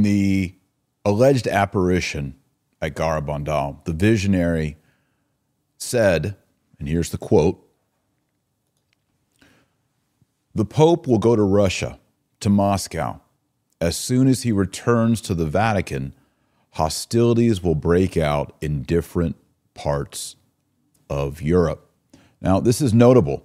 [0.00, 0.54] In the
[1.04, 2.34] alleged apparition
[2.80, 4.78] at Garabandal, the visionary
[5.76, 6.36] said,
[6.78, 7.62] and here's the quote
[10.54, 11.98] The Pope will go to Russia,
[12.40, 13.20] to Moscow.
[13.78, 16.14] As soon as he returns to the Vatican,
[16.70, 19.36] hostilities will break out in different
[19.74, 20.36] parts
[21.10, 21.90] of Europe.
[22.40, 23.44] Now, this is notable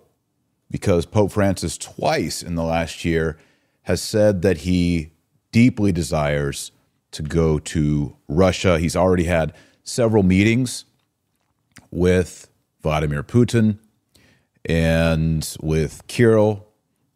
[0.71, 3.37] because Pope Francis, twice in the last year,
[3.81, 5.11] has said that he
[5.55, 6.73] deeply desires
[7.11, 8.77] to go to Russia.
[8.77, 9.53] He's already had
[9.85, 10.83] several meetings
[11.89, 12.49] with
[12.81, 13.77] Vladimir Putin
[14.65, 16.67] and with Kirill,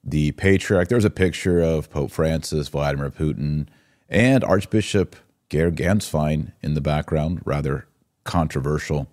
[0.06, 0.88] the patriarch.
[0.88, 3.68] There's a picture of Pope Francis, Vladimir Putin,
[4.08, 5.18] and Archbishop
[5.50, 7.88] Georg Gänswein in the background, rather
[8.24, 9.10] controversial.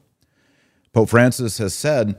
[0.92, 2.14] Pope Francis has said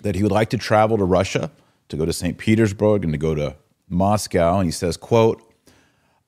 [0.00, 1.50] that he would like to travel to Russia,
[1.90, 2.38] to go to St.
[2.38, 3.56] Petersburg and to go to
[3.90, 4.56] Moscow.
[4.56, 5.42] And he says, quote,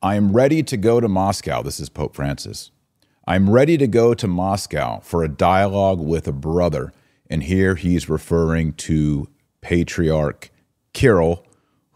[0.03, 1.61] I am ready to go to Moscow.
[1.61, 2.71] This is Pope Francis.
[3.27, 6.95] I'm ready to go to Moscow for a dialogue with a brother.
[7.29, 9.29] And here he's referring to
[9.61, 10.51] Patriarch
[10.95, 11.45] Kirill,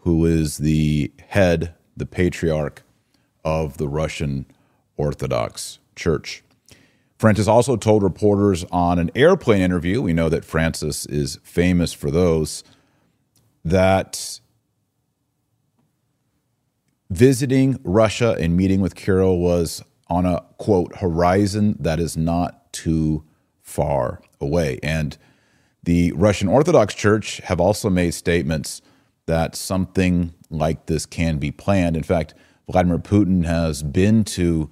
[0.01, 2.83] who is the head, the patriarch
[3.43, 4.45] of the Russian
[4.97, 6.43] Orthodox Church.
[7.17, 12.11] Francis also told reporters on an airplane interview, we know that Francis is famous for
[12.11, 12.63] those,
[13.63, 14.41] that
[17.15, 23.23] visiting Russia and meeting with Kirill was on a quote horizon that is not too
[23.61, 24.79] far away.
[24.83, 25.17] And
[25.81, 28.81] the Russian Orthodox Church have also made statements
[29.27, 31.95] that something like this can be planned.
[31.95, 32.33] In fact,
[32.69, 34.69] Vladimir Putin has been to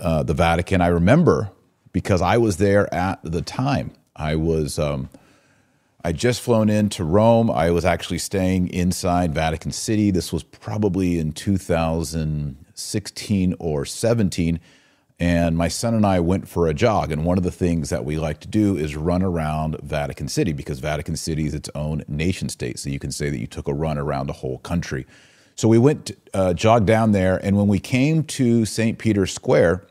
[0.00, 0.80] uh, the Vatican.
[0.80, 1.50] I remember
[1.92, 3.92] because I was there at the time.
[4.14, 5.08] I was um,
[6.04, 7.48] I just flown into Rome.
[7.48, 10.10] I was actually staying inside Vatican City.
[10.10, 14.58] This was probably in 2016 or 17.
[15.20, 17.12] And my son and I went for a jog.
[17.12, 20.52] And one of the things that we like to do is run around Vatican City
[20.52, 22.80] because Vatican City is its own nation state.
[22.80, 25.06] So you can say that you took a run around a whole country.
[25.54, 27.36] So we went, uh, jogged down there.
[27.44, 28.98] And when we came to St.
[28.98, 29.86] Peter's Square,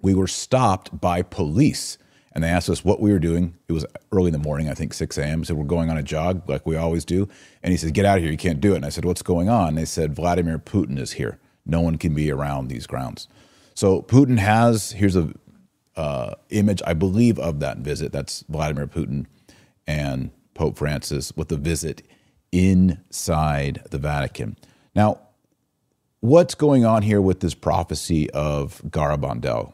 [0.00, 1.98] we were stopped by police
[2.32, 3.56] and they asked us what we were doing.
[3.68, 5.44] It was early in the morning, I think 6 a.m.
[5.44, 7.28] So we're going on a jog like we always do.
[7.62, 8.32] And he said, Get out of here.
[8.32, 8.76] You can't do it.
[8.76, 9.68] And I said, What's going on?
[9.68, 11.38] And they said, Vladimir Putin is here.
[11.66, 13.28] No one can be around these grounds.
[13.74, 15.32] So Putin has, here's a
[15.96, 18.12] uh, image, I believe, of that visit.
[18.12, 19.26] That's Vladimir Putin
[19.86, 22.02] and Pope Francis with the visit
[22.52, 24.56] inside the Vatican.
[24.94, 25.20] Now,
[26.20, 29.72] what's going on here with this prophecy of Garabandal?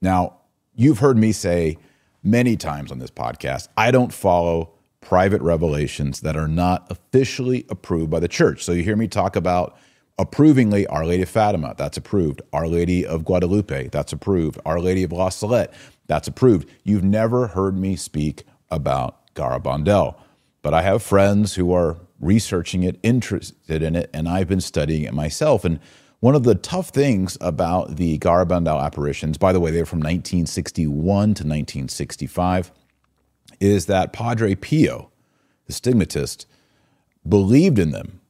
[0.00, 0.38] Now,
[0.76, 1.78] you've heard me say
[2.22, 8.10] many times on this podcast, I don't follow private revelations that are not officially approved
[8.10, 8.64] by the church.
[8.64, 9.76] So you hear me talk about
[10.18, 12.42] approvingly Our Lady of Fatima, that's approved.
[12.52, 14.58] Our Lady of Guadalupe, that's approved.
[14.64, 15.72] Our Lady of La Salette,
[16.06, 16.68] that's approved.
[16.84, 20.16] You've never heard me speak about Garabandal,
[20.62, 25.02] but I have friends who are researching it, interested in it, and I've been studying
[25.02, 25.64] it myself.
[25.64, 25.78] And
[26.20, 30.94] one of the tough things about the Garabandal apparitions, by the way, they're from 1961
[30.94, 32.72] to 1965,
[33.60, 35.10] is that Padre Pio,
[35.66, 36.46] the stigmatist,
[37.28, 38.20] believed in them,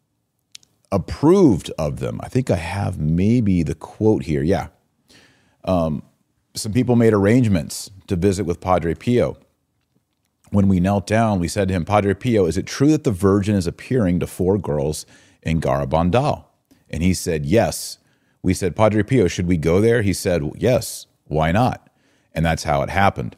[0.90, 2.20] approved of them.
[2.22, 4.42] I think I have maybe the quote here.
[4.42, 4.68] Yeah.
[5.64, 6.02] Um,
[6.54, 9.36] some people made arrangements to visit with Padre Pio.
[10.50, 13.10] When we knelt down, we said to him, Padre Pio, is it true that the
[13.10, 15.06] Virgin is appearing to four girls
[15.42, 16.44] in Garabandal?
[16.90, 17.98] And he said, Yes.
[18.42, 20.02] We said, Padre Pio, should we go there?
[20.02, 21.06] He said, Yes.
[21.24, 21.88] Why not?
[22.32, 23.36] And that's how it happened.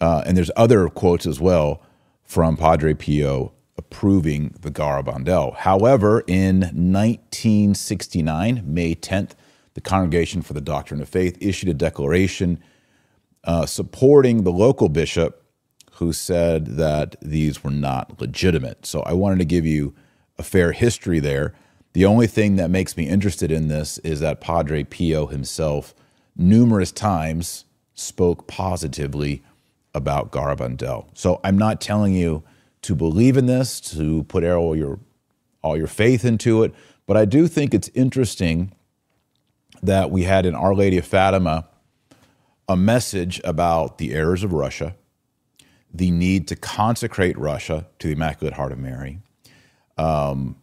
[0.00, 1.82] Uh, and there's other quotes as well
[2.24, 5.56] from Padre Pio approving the Garabandal.
[5.56, 9.32] However, in 1969, May 10th,
[9.74, 12.58] the Congregation for the Doctrine of Faith issued a declaration
[13.44, 15.44] uh, supporting the local bishop
[15.92, 18.84] who said that these were not legitimate.
[18.86, 19.94] So I wanted to give you
[20.38, 21.54] a fair history there.
[21.96, 25.94] The only thing that makes me interested in this is that Padre Pio himself
[26.36, 27.64] numerous times
[27.94, 29.42] spoke positively
[29.94, 31.06] about Garabandal.
[31.14, 32.42] So I'm not telling you
[32.82, 35.00] to believe in this, to put all your
[35.62, 36.74] all your faith into it,
[37.06, 38.72] but I do think it's interesting
[39.82, 41.66] that we had in Our Lady of Fatima
[42.68, 44.94] a message about the errors of Russia,
[45.94, 49.20] the need to consecrate Russia to the Immaculate Heart of Mary,
[49.96, 50.56] um,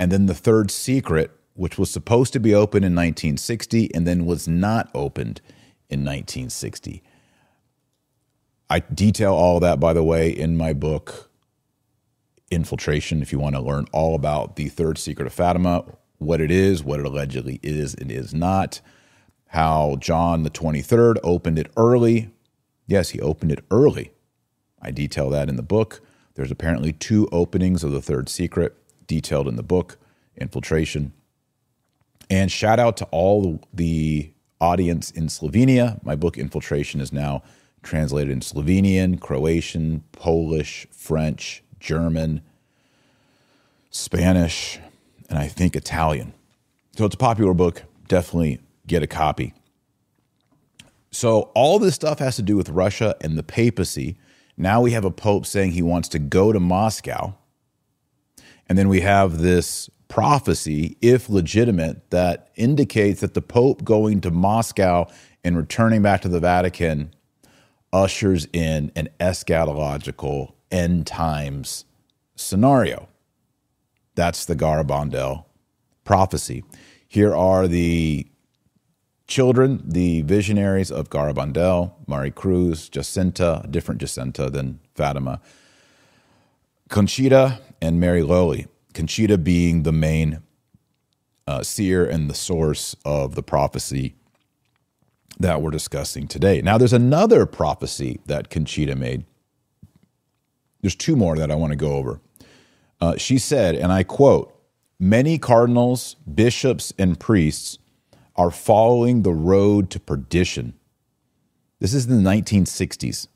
[0.00, 4.24] and then the third secret, which was supposed to be open in 1960 and then
[4.24, 5.42] was not opened
[5.90, 7.02] in 1960.
[8.70, 11.30] I detail all that, by the way, in my book,
[12.50, 15.84] Infiltration, if you want to learn all about the third secret of Fatima,
[16.16, 18.80] what it is, what it allegedly is and is not,
[19.48, 22.30] how John the 23rd opened it early.
[22.86, 24.12] Yes, he opened it early.
[24.80, 26.00] I detail that in the book.
[26.36, 28.79] There's apparently two openings of the third secret
[29.10, 29.98] detailed in the book,
[30.36, 31.12] Infiltration.
[32.30, 34.30] And shout out to all the
[34.60, 36.02] audience in Slovenia.
[36.04, 37.42] My book, Infiltration, is now
[37.82, 42.40] translated in Slovenian, Croatian, Polish, French, German,
[43.90, 44.78] Spanish,
[45.28, 46.32] and I think Italian.
[46.96, 47.82] So it's a popular book.
[48.06, 49.54] Definitely get a copy.
[51.10, 54.16] So all this stuff has to do with Russia and the papacy.
[54.56, 57.34] Now we have a pope saying he wants to go to Moscow.
[58.70, 64.30] And then we have this prophecy, if legitimate, that indicates that the pope going to
[64.30, 65.08] Moscow
[65.42, 67.12] and returning back to the Vatican
[67.92, 71.84] ushers in an eschatological end times
[72.36, 73.08] scenario.
[74.14, 75.46] That's the Garabandal
[76.04, 76.62] prophecy.
[77.08, 78.28] Here are the
[79.26, 85.40] children, the visionaries of Garabandal, Mari Cruz, Jacinta, a different Jacinta than Fatima,
[86.90, 88.66] Conchita, and Mari Loli.
[88.92, 90.42] Conchita being the main
[91.46, 94.16] uh, seer and the source of the prophecy
[95.38, 96.60] that we're discussing today.
[96.60, 99.24] Now, there's another prophecy that Conchita made.
[100.82, 102.20] There's two more that I want to go over.
[103.00, 104.54] Uh, she said, and I quote,
[104.98, 107.78] Many cardinals, bishops, and priests
[108.36, 110.74] are following the road to perdition.
[111.78, 113.28] This is in the 1960s,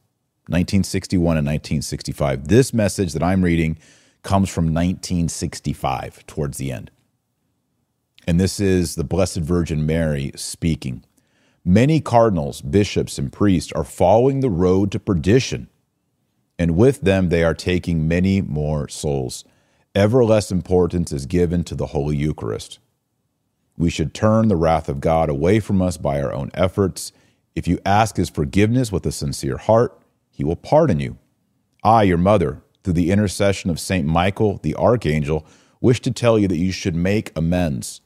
[0.46, 2.48] 1961 and 1965.
[2.48, 3.78] This message that I'm reading
[4.22, 6.90] comes from 1965 towards the end.
[8.26, 11.04] And this is the Blessed Virgin Mary speaking.
[11.64, 15.68] Many cardinals, bishops, and priests are following the road to perdition,
[16.58, 19.44] and with them they are taking many more souls.
[19.94, 22.80] Ever less importance is given to the Holy Eucharist.
[23.78, 27.12] We should turn the wrath of God away from us by our own efforts.
[27.54, 29.98] If you ask his forgiveness with a sincere heart,
[30.34, 31.16] he will pardon you.
[31.82, 35.46] I, your mother, through the intercession of Saint Michael, the archangel,
[35.80, 38.02] wish to tell you that you should make amends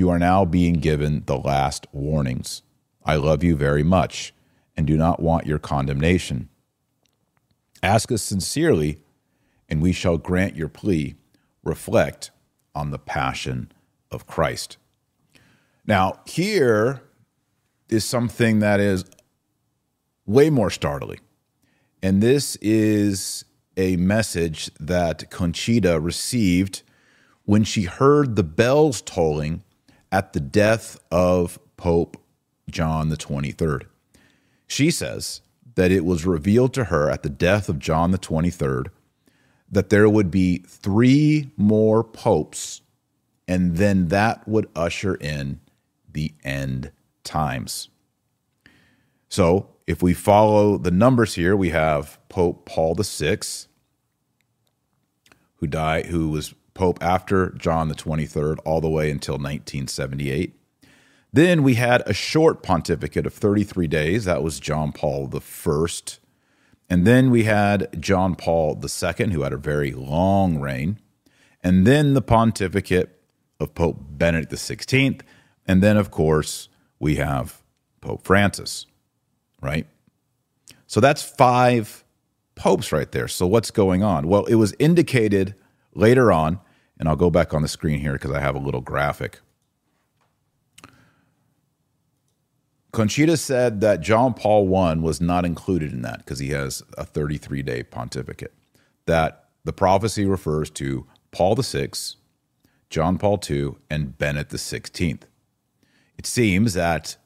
[0.00, 2.62] you are now being given the last warnings.
[3.04, 4.32] I love you very much
[4.76, 6.48] and do not want your condemnation.
[7.82, 8.98] Ask us sincerely,
[9.68, 11.16] and we shall grant your plea.
[11.62, 12.30] Reflect
[12.74, 13.70] on the passion
[14.10, 14.78] of Christ.
[15.86, 17.02] Now, here
[17.90, 19.04] is something that is
[20.30, 21.18] way more startling.
[22.02, 23.44] And this is
[23.76, 26.82] a message that Conchita received
[27.44, 29.62] when she heard the bells tolling
[30.12, 32.16] at the death of Pope
[32.70, 33.86] John the 23rd.
[34.66, 35.40] She says
[35.74, 38.86] that it was revealed to her at the death of John the 23rd
[39.70, 42.82] that there would be three more popes,
[43.46, 45.60] and then that would usher in
[46.10, 46.90] the end
[47.24, 47.88] times.
[49.28, 53.38] So, if we follow the numbers here, we have Pope Paul VI,
[55.56, 60.54] who died, who was Pope after John the 23rd, all the way until 1978.
[61.32, 64.24] Then we had a short pontificate of 33 days.
[64.26, 66.20] That was John Paul First.
[66.88, 71.00] And then we had John Paul II, who had a very long reign.
[71.64, 73.20] And then the pontificate
[73.58, 75.20] of Pope Benedict XVI.
[75.66, 76.68] And then, of course,
[77.00, 77.60] we have
[78.00, 78.86] Pope Francis,
[79.60, 79.86] right?
[80.86, 82.04] So that's five
[82.54, 83.28] popes right there.
[83.28, 84.28] So what's going on?
[84.28, 85.54] Well, it was indicated
[85.94, 86.60] later on
[87.00, 89.40] and I'll go back on the screen here because I have a little graphic.
[92.92, 97.04] Conchita said that John Paul I was not included in that because he has a
[97.04, 98.52] 33 day pontificate.
[99.06, 101.90] That the prophecy refers to Paul VI,
[102.90, 105.22] John Paul II, and Benedict XVI.
[106.18, 107.16] It seems that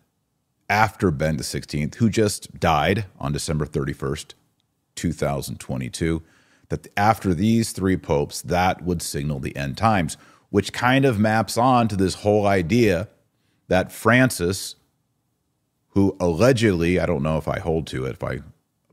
[0.68, 4.34] after Benedict XVI, who just died on December 31st,
[4.94, 6.22] 2022,
[6.68, 10.16] that after these three popes, that would signal the end times,
[10.50, 13.08] which kind of maps on to this whole idea
[13.68, 14.76] that Francis,
[15.90, 18.40] who allegedly, I don't know if I hold to it, if I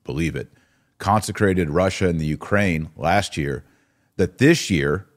[0.03, 0.51] believe it,
[0.97, 3.63] consecrated Russia and the Ukraine last year,
[4.17, 5.07] that this year,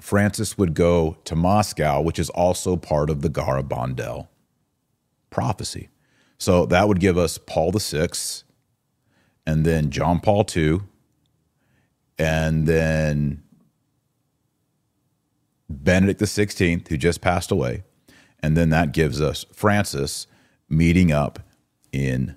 [0.00, 4.28] Francis would go to Moscow, which is also part of the Garabandal
[5.30, 5.88] prophecy.
[6.38, 8.44] So that would give us Paul the Sixth,
[9.46, 10.80] and then John Paul II
[12.18, 13.42] and then
[15.68, 17.82] Benedict the Sixteenth, who just passed away,
[18.40, 20.26] and then that gives us Francis
[20.68, 21.40] meeting up
[21.92, 22.36] in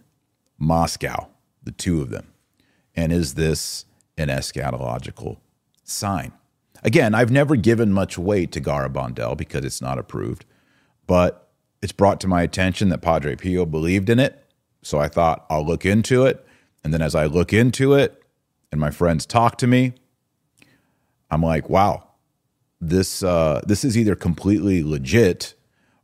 [0.58, 1.28] Moscow,
[1.62, 2.28] the two of them.
[2.96, 3.86] And is this
[4.18, 5.38] an eschatological
[5.84, 6.32] sign?
[6.84, 10.46] Again, I've never given much weight to Garabandal because it's not approved,
[11.08, 11.43] but
[11.84, 14.42] it's brought to my attention that Padre Pio believed in it.
[14.84, 16.44] So I thought I'll look into it.
[16.82, 18.24] And then as I look into it
[18.72, 19.94] and my friends talk to me,
[21.30, 22.08] I'm like, wow,
[22.80, 25.56] this uh, this is either completely legit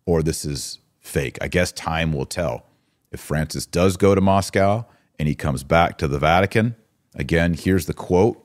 [0.06, 1.38] or this is fake.
[1.42, 2.66] I guess time will tell.
[3.12, 4.86] If Francis does go to Moscow
[5.18, 6.76] and he comes back to the Vatican,
[7.16, 8.44] again, here's the quote.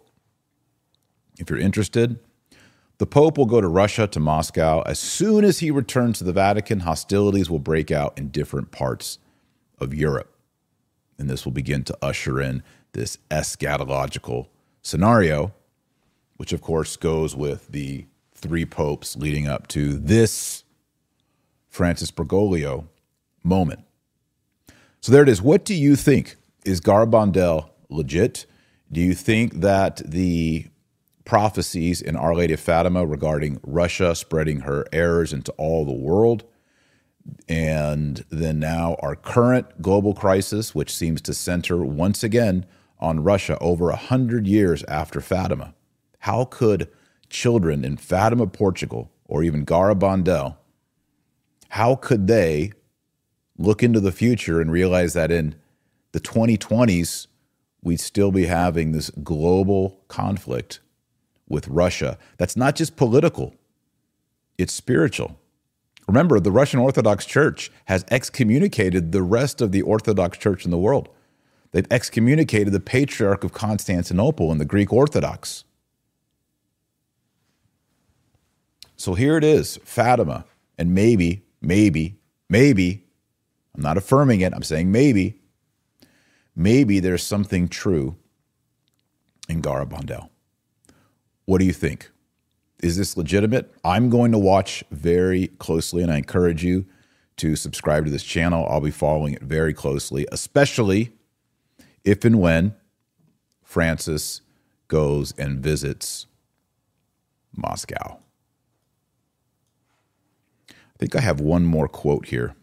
[1.39, 2.21] If you're interested,
[2.99, 4.83] the Pope will go to Russia to Moscow.
[4.83, 9.19] As soon as he returns to the Vatican, hostilities will break out in different parts
[9.79, 10.33] of Europe.
[11.19, 14.47] And this will begin to usher in this eschatological
[14.83, 15.53] scenario,
[16.37, 20.65] which of course goes with the three popes leading up to this
[21.69, 22.87] Francis Bergoglio
[23.43, 23.81] moment.
[25.01, 25.43] So there it is.
[25.43, 26.37] What do you think?
[26.65, 28.47] Is Garabandal legit?
[28.91, 30.67] Do you think that the
[31.25, 36.45] prophecies in Our Lady of Fatima regarding Russia spreading her errors into all the world,
[37.49, 42.67] and then now our current global crisis, which seems to center once again
[42.99, 45.75] on Russia over a hundred years after Fatima.
[46.21, 46.89] How could
[47.29, 50.57] children in Fatima, Portugal, or even Garabandal,
[51.71, 52.73] how could they
[53.59, 55.55] look into the future and realize that in
[56.13, 57.27] the 2020s,
[57.83, 60.81] we'd still be having this global conflict
[61.55, 63.55] with Russia that's not just political,
[64.59, 65.39] it's spiritual.
[66.07, 70.79] Remember, the Russian Orthodox Church has excommunicated the rest of the Orthodox Church in the
[70.79, 71.09] world.
[71.73, 75.65] They've excommunicated the Patriarch of Constantinople and the Greek Orthodox.
[78.97, 80.45] So here it is, Fatima,
[80.79, 82.17] and maybe, maybe,
[82.49, 83.05] maybe,
[83.75, 85.41] I'm not affirming it, I'm saying maybe,
[86.55, 88.17] maybe there's something true
[89.49, 90.29] in Garabandal.
[91.47, 92.11] What do you think?
[92.83, 93.73] Is this legitimate?
[93.85, 96.87] I'm going to watch very closely, and I encourage you
[97.37, 98.67] to subscribe to this channel.
[98.69, 101.13] I'll be following it very closely, especially
[102.05, 102.75] if and when
[103.63, 104.43] Francis
[104.89, 106.27] goes and visits
[107.57, 108.19] Moscow.
[110.71, 112.55] I think I have one more quote here.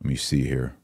[0.00, 0.74] Let me see here.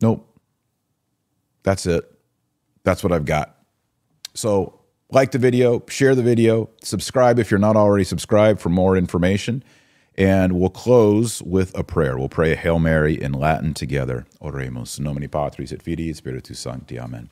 [0.00, 0.35] Nope.
[1.66, 2.08] That's it.
[2.84, 3.58] That's what I've got.
[4.34, 4.78] So,
[5.10, 9.64] like the video, share the video, subscribe if you're not already subscribed for more information.
[10.16, 12.16] And we'll close with a prayer.
[12.16, 14.26] We'll pray a Hail Mary in Latin together.
[14.40, 17.00] Oremus, nomine Patris et et Spiritus Sancti.
[17.00, 17.30] Amen.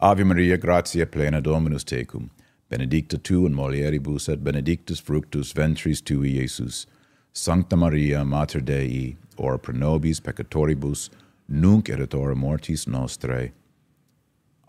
[0.00, 2.30] Ave Maria, gratia plena Dominus tecum.
[2.68, 6.86] Benedicta tu in mulieribus et benedictus fructus ventris tui, Jesus.
[7.32, 11.10] Sancta Maria, Mater Dei, ora pro nobis peccatoribus,
[11.48, 13.52] nunc et mortis nostrae.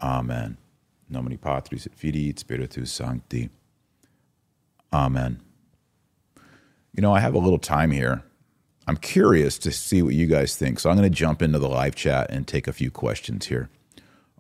[0.01, 0.58] Amen.
[1.10, 3.50] Nomini Patris et Filii et Spiritus Sancti.
[4.94, 5.41] Amen.
[6.94, 8.24] You know, I have a little time here.
[8.88, 10.79] I'm curious to see what you guys think.
[10.79, 13.70] So I'm going to jump into the live chat and take a few questions here.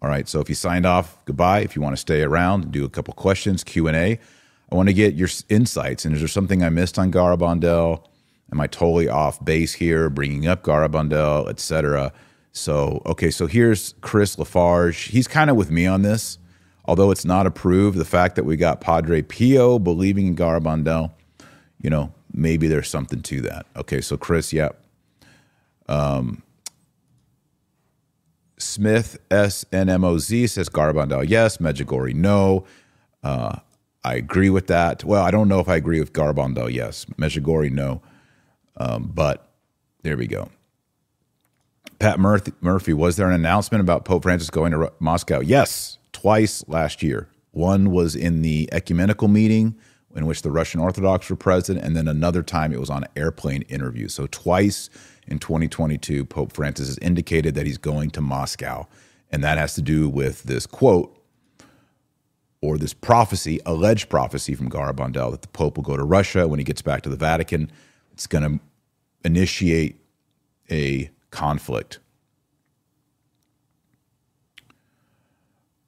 [0.01, 0.27] All right.
[0.27, 1.59] So if you signed off, goodbye.
[1.59, 4.19] If you want to stay around and do a couple questions, Q and A,
[4.71, 6.05] I want to get your insights.
[6.05, 8.03] And is there something I missed on Garabandal?
[8.51, 12.11] Am I totally off base here, bringing up Garabandal, etc.?
[12.51, 15.05] So okay, so here's Chris Lafarge.
[15.05, 16.37] He's kind of with me on this,
[16.85, 17.97] although it's not approved.
[17.97, 21.11] The fact that we got Padre Pio believing in Garabandal,
[21.81, 23.65] you know, maybe there's something to that.
[23.75, 24.69] Okay, so Chris, yeah.
[25.87, 26.43] Um,
[28.57, 31.57] Smith SNMOZ says Garabandal, yes.
[31.57, 32.65] Medjugorje, no.
[33.23, 33.59] Uh,
[34.03, 35.03] I agree with that.
[35.03, 37.05] Well, I don't know if I agree with Garabandal, yes.
[37.17, 38.01] Medjugorje, no.
[38.77, 39.49] Um, but
[40.03, 40.49] there we go.
[41.99, 45.41] Pat Murphy, was there an announcement about Pope Francis going to Moscow?
[45.41, 47.27] Yes, twice last year.
[47.51, 49.75] One was in the ecumenical meeting
[50.15, 53.09] in which the Russian Orthodox were present, and then another time it was on an
[53.15, 54.07] airplane interview.
[54.07, 54.89] So twice
[55.27, 58.87] in 2022, Pope Francis has indicated that he's going to Moscow.
[59.31, 61.15] And that has to do with this quote
[62.61, 66.59] or this prophecy, alleged prophecy from Garabandal that the Pope will go to Russia when
[66.59, 67.71] he gets back to the Vatican.
[68.13, 68.59] It's going to
[69.23, 70.01] initiate
[70.71, 71.99] a conflict.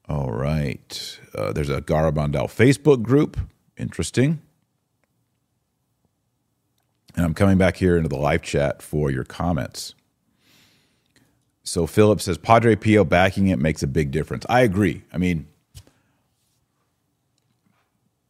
[0.08, 1.20] All right.
[1.34, 3.40] Uh, there's a Garabandal Facebook group.
[3.78, 4.42] Interesting.
[7.16, 9.96] And I'm coming back here into the live chat for your comments.
[11.64, 14.46] So Philip says Padre Pio backing it makes a big difference.
[14.50, 15.04] I agree.
[15.14, 15.48] I mean,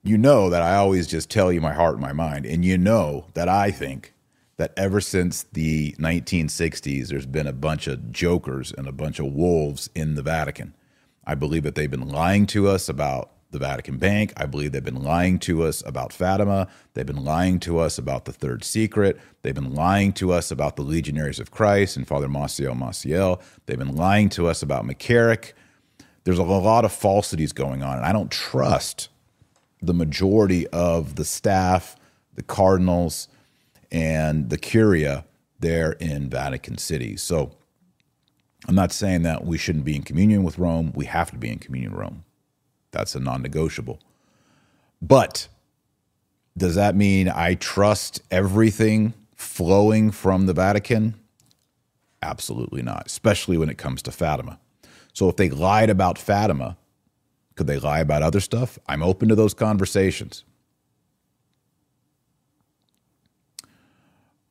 [0.03, 2.45] you know that I always just tell you my heart and my mind.
[2.45, 4.13] And you know that I think
[4.61, 9.25] that ever since the 1960s, there's been a bunch of jokers and a bunch of
[9.25, 10.75] wolves in the Vatican.
[11.25, 14.33] I believe that they've been lying to us about the Vatican Bank.
[14.37, 16.67] I believe they've been lying to us about Fatima.
[16.93, 19.19] They've been lying to us about the Third Secret.
[19.41, 23.41] They've been lying to us about the Legionaries of Christ and Father Marcial Maciel.
[23.65, 25.53] They've been lying to us about McCarrick.
[26.23, 29.09] There's a lot of falsities going on, and I don't trust
[29.81, 31.95] the majority of the staff,
[32.35, 33.27] the cardinals,
[33.91, 35.25] and the curia
[35.60, 37.17] there in Vatican City.
[37.17, 37.51] So
[38.67, 40.91] I'm not saying that we shouldn't be in communion with Rome.
[40.95, 42.24] We have to be in communion with Rome.
[42.91, 44.00] That's a non negotiable.
[45.01, 45.48] But
[46.57, 51.15] does that mean I trust everything flowing from the Vatican?
[52.21, 54.60] Absolutely not, especially when it comes to Fatima.
[55.13, 56.77] So if they lied about Fatima,
[57.55, 58.77] could they lie about other stuff?
[58.88, 60.43] I'm open to those conversations.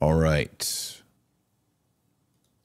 [0.01, 1.03] All right.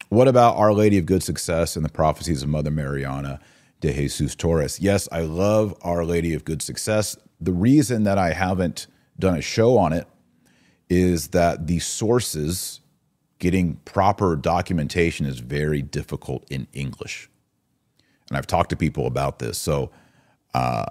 [0.08, 3.42] What about Our Lady of Good Success and the prophecies of Mother Mariana
[3.82, 4.80] de Jesus Torres?
[4.80, 7.18] Yes, I love Our Lady of Good Success.
[7.42, 8.88] The reason that I haven't
[9.20, 10.08] done a show on it
[10.90, 12.80] is that the sources,
[13.40, 17.30] getting proper documentation, is very difficult in English.
[18.30, 19.58] And I've talked to people about this.
[19.58, 19.92] So,
[20.54, 20.86] uh,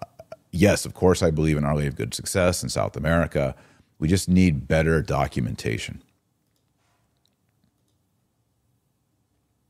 [0.51, 3.55] yes, of course, I believe in Our Lady of Good Success in South America.
[3.99, 6.03] We just need better documentation.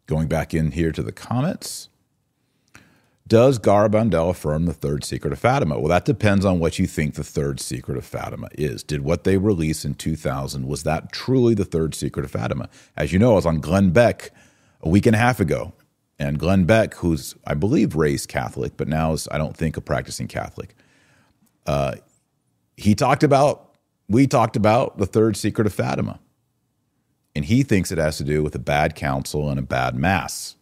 [0.06, 1.88] Going back in here to the comments.
[3.26, 5.78] Does Garabandal affirm the third secret of Fatima?
[5.78, 8.82] Well, that depends on what you think the third secret of Fatima is.
[8.82, 12.68] Did what they released in 2000, was that truly the third secret of Fatima?
[12.98, 14.30] As you know, I was on Glenn Beck
[14.82, 15.72] a week and a half ago.
[16.18, 19.80] And Glenn Beck, who's, I believe, raised Catholic, but now is, I don't think, a
[19.80, 20.74] practicing Catholic,
[21.66, 21.94] uh,
[22.76, 23.76] he talked about,
[24.08, 26.20] we talked about the third secret of Fatima.
[27.34, 30.56] And he thinks it has to do with a bad council and a bad mass.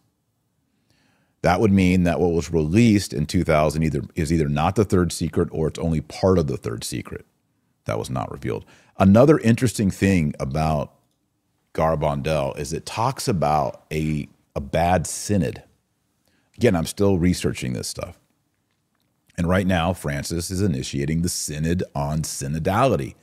[1.43, 5.11] That would mean that what was released in 2000 either is either not the third
[5.11, 7.25] secret or it's only part of the third secret
[7.85, 8.65] that was not revealed.
[8.97, 10.93] Another interesting thing about
[11.73, 15.63] Garabandal is it talks about a, a bad synod.
[16.55, 18.19] Again, I'm still researching this stuff.
[19.35, 23.15] And right now, Francis is initiating the synod on synodality.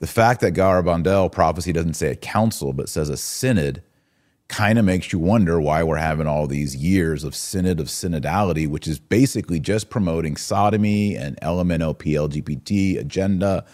[0.00, 3.82] The fact that Garabandal prophecy doesn't say a council, but says a synod,
[4.48, 8.66] kind of makes you wonder why we're having all these years of synod of synodality,
[8.66, 13.64] which is basically just promoting sodomy and LMNOP LGBT agenda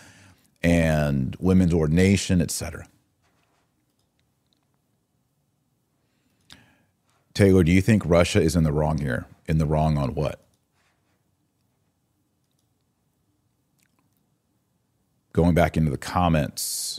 [0.62, 2.87] and women's ordination, etc.
[7.33, 9.27] Taylor, do you think Russia is in the wrong here?
[9.47, 10.46] In the wrong on what?
[15.37, 16.99] Going back into the comments.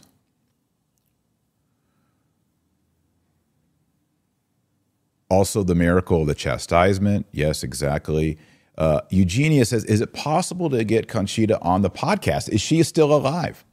[5.27, 7.25] Also, the miracle of the chastisement.
[7.31, 8.37] Yes, exactly.
[8.77, 12.47] Uh, Eugenia says, Is it possible to get Conchita on the podcast?
[12.47, 13.65] Is she still alive?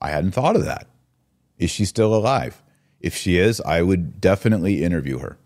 [0.00, 0.88] I hadn't thought of that.
[1.58, 2.62] Is she still alive?
[2.98, 5.38] If she is, I would definitely interview her.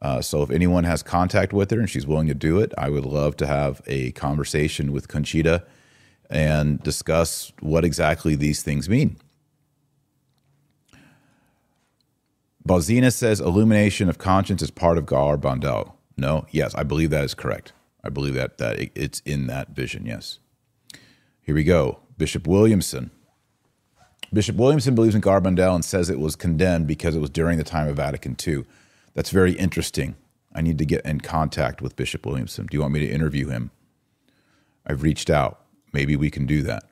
[0.00, 2.88] Uh, so if anyone has contact with her and she's willing to do it, I
[2.88, 5.64] would love to have a conversation with Conchita
[6.30, 9.16] and discuss what exactly these things mean.
[12.66, 15.92] Balzina says illumination of conscience is part of Garabandal.
[16.16, 17.72] No, yes, I believe that is correct.
[18.02, 20.06] I believe that that it's in that vision.
[20.06, 20.38] Yes.
[21.42, 22.00] Here we go.
[22.16, 23.10] Bishop Williamson.
[24.32, 27.64] Bishop Williamson believes in Garabandal and says it was condemned because it was during the
[27.64, 28.64] time of Vatican II.
[29.14, 30.16] That's very interesting.
[30.54, 32.66] I need to get in contact with Bishop Williamson.
[32.66, 33.70] Do you want me to interview him?
[34.86, 35.63] I've reached out.
[35.94, 36.84] Maybe we can do that.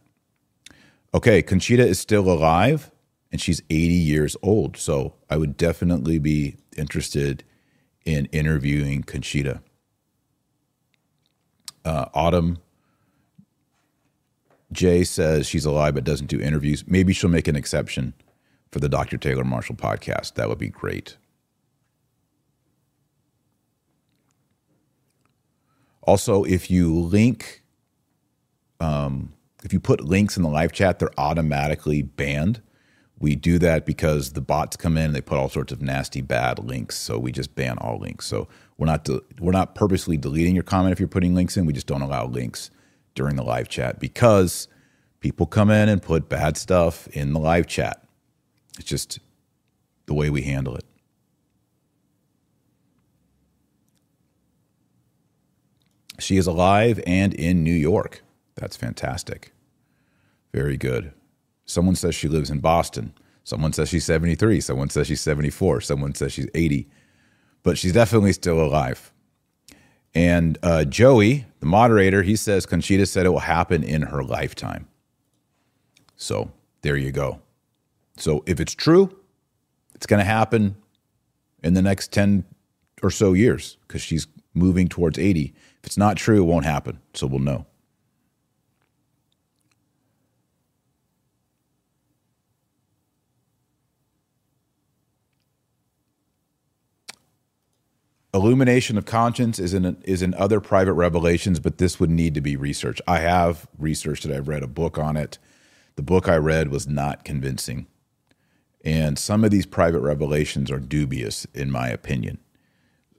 [1.12, 2.90] Okay, Conchita is still alive
[3.32, 4.76] and she's 80 years old.
[4.76, 7.42] So I would definitely be interested
[8.04, 9.60] in interviewing Conchita.
[11.84, 12.58] Uh, Autumn
[14.70, 16.84] Jay says she's alive but doesn't do interviews.
[16.86, 18.14] Maybe she'll make an exception
[18.70, 19.18] for the Dr.
[19.18, 20.34] Taylor Marshall podcast.
[20.34, 21.16] That would be great.
[26.02, 27.61] Also, if you link
[28.82, 29.32] um,
[29.64, 32.60] if you put links in the live chat, they're automatically banned.
[33.18, 36.20] We do that because the bots come in and they put all sorts of nasty,
[36.20, 36.98] bad links.
[36.98, 38.26] So we just ban all links.
[38.26, 41.64] So we're not de- we're not purposely deleting your comment if you're putting links in.
[41.64, 42.70] We just don't allow links
[43.14, 44.66] during the live chat because
[45.20, 48.02] people come in and put bad stuff in the live chat.
[48.78, 49.20] It's just
[50.06, 50.84] the way we handle it.
[56.18, 58.22] She is alive and in New York.
[58.54, 59.52] That's fantastic.
[60.52, 61.12] Very good.
[61.64, 63.14] Someone says she lives in Boston.
[63.44, 64.60] Someone says she's 73.
[64.60, 65.80] Someone says she's 74.
[65.80, 66.88] Someone says she's 80.
[67.62, 69.12] But she's definitely still alive.
[70.14, 74.88] And uh, Joey, the moderator, he says Conchita said it will happen in her lifetime.
[76.16, 77.40] So there you go.
[78.16, 79.16] So if it's true,
[79.94, 80.76] it's going to happen
[81.62, 82.44] in the next 10
[83.02, 85.54] or so years because she's moving towards 80.
[85.78, 87.00] If it's not true, it won't happen.
[87.14, 87.66] So we'll know.
[98.34, 102.40] Illumination of conscience is in is in other private revelations, but this would need to
[102.40, 103.02] be researched.
[103.06, 104.34] I have researched it.
[104.34, 105.38] I've read a book on it.
[105.96, 107.86] The book I read was not convincing,
[108.84, 112.38] and some of these private revelations are dubious, in my opinion.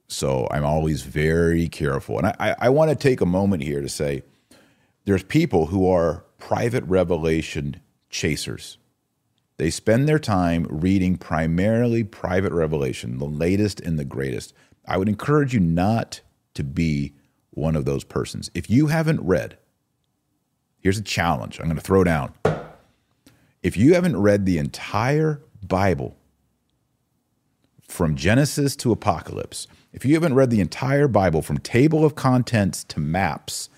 [0.08, 3.82] So I'm always very careful, and I, I, I want to take a moment here
[3.82, 4.24] to say
[5.06, 8.78] there's people who are private revelation chasers.
[9.58, 14.54] They spend their time reading primarily private revelation, the latest and the greatest.
[14.88, 16.22] I would encourage you not
[16.56, 17.14] to be
[17.52, 18.50] one of those persons.
[18.54, 19.58] If you haven't read,
[20.80, 22.34] here's a challenge I'm going to throw down.
[23.62, 26.18] If you haven't read the entire Bible
[27.88, 32.84] from Genesis to Apocalypse, if you haven't read the entire Bible from table of contents
[32.86, 33.70] to maps,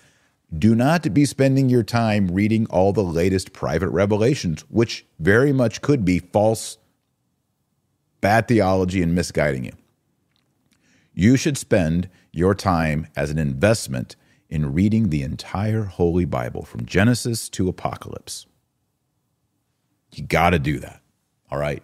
[0.58, 5.81] do not be spending your time reading all the latest private revelations, which very much
[5.81, 6.77] could be false,
[8.21, 9.73] bad theology, and misguiding you.
[11.13, 14.15] You should spend your time as an investment
[14.49, 18.45] in reading the entire Holy Bible from Genesis to Apocalypse.
[20.13, 21.01] You got to do that.
[21.49, 21.84] All right.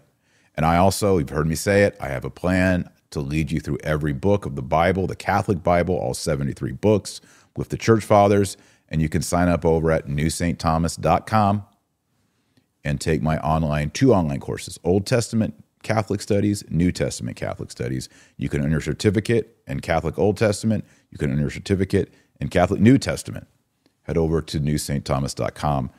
[0.56, 3.60] And I also, you've heard me say it, I have a plan to lead you
[3.60, 7.20] through every book of the Bible, the Catholic Bible, all 73 books
[7.56, 8.58] with the church fathers.
[8.90, 11.66] And you can sign up over at newsaintthomas.com
[12.84, 18.10] and take my online, two online courses Old Testament Catholic Studies, New Testament Catholic Studies.
[18.38, 20.86] You can earn your certificate in Catholic Old Testament.
[21.10, 23.48] You can earn your certificate in Catholic New Testament.
[24.04, 25.92] Head over to newsaintthomas.com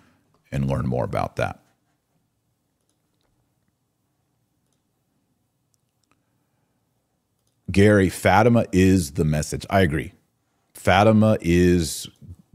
[0.50, 1.60] and learn more about that.
[7.70, 9.64] Gary, Fatima is the message.
[9.70, 10.12] I agree.
[10.83, 12.09] Fatima is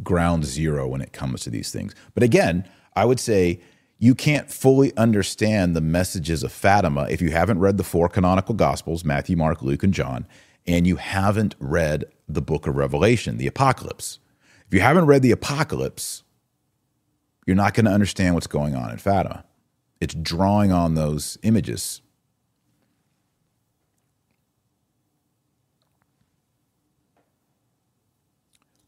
[0.03, 1.95] ground zero when it comes to these things.
[2.13, 3.61] But again, I would say
[3.99, 8.53] you can't fully understand the messages of Fatima if you haven't read the four canonical
[8.53, 10.27] gospels Matthew, Mark, Luke, and John,
[10.65, 14.19] and you haven't read the book of Revelation, the Apocalypse.
[14.67, 16.23] If you haven't read the Apocalypse,
[17.45, 19.45] you're not going to understand what's going on in Fatima.
[20.01, 22.01] It's drawing on those images.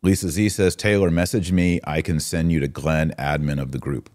[0.02, 1.80] Lisa Z says, Taylor, message me.
[1.84, 4.10] I can send you to Glenn, admin of the group.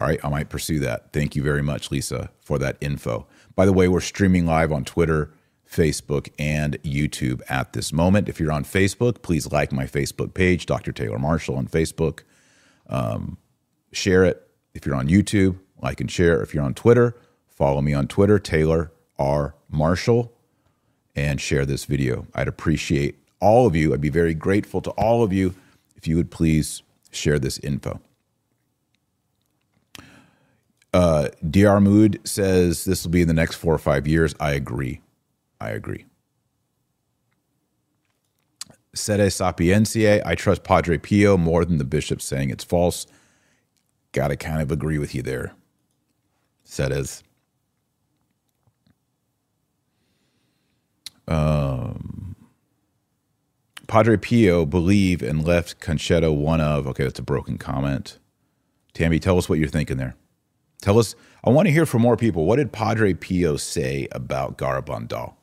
[0.00, 1.12] All right, I might pursue that.
[1.12, 3.26] Thank you very much, Lisa, for that info.
[3.54, 5.32] By the way, we're streaming live on Twitter,
[5.68, 8.28] Facebook, and YouTube at this moment.
[8.28, 10.92] If you're on Facebook, please like my Facebook page, Dr.
[10.92, 12.20] Taylor Marshall on Facebook.
[12.88, 13.38] Um,
[13.92, 14.46] share it.
[14.74, 16.40] If you're on YouTube, like and share.
[16.42, 17.16] If you're on Twitter,
[17.48, 19.54] follow me on Twitter, Taylor R.
[19.70, 20.32] Marshall,
[21.16, 22.26] and share this video.
[22.34, 23.92] I'd appreciate all of you.
[23.92, 25.54] I'd be very grateful to all of you
[25.96, 28.00] if you would please share this info.
[30.92, 31.80] Uh, Dr.
[31.80, 34.34] Mood says this will be in the next four or five years.
[34.40, 35.00] I agree.
[35.60, 36.06] I agree.
[38.94, 43.06] Sede Sapientiae, I trust Padre Pio more than the bishop saying it's false.
[44.12, 45.52] Got to kind of agree with you there.
[46.64, 47.22] Sedes.
[51.28, 52.25] Um,
[53.86, 56.86] Padre Pio believe and left Conchetta one of.
[56.88, 58.18] Okay, that's a broken comment.
[58.94, 60.16] Tammy, tell us what you're thinking there.
[60.82, 62.46] Tell us, I want to hear from more people.
[62.46, 65.34] What did Padre Pio say about Garabandal?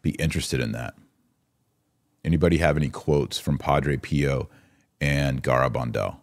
[0.00, 0.94] Be interested in that.
[2.24, 4.48] Anybody have any quotes from Padre Pio
[5.00, 6.18] and Garabandal?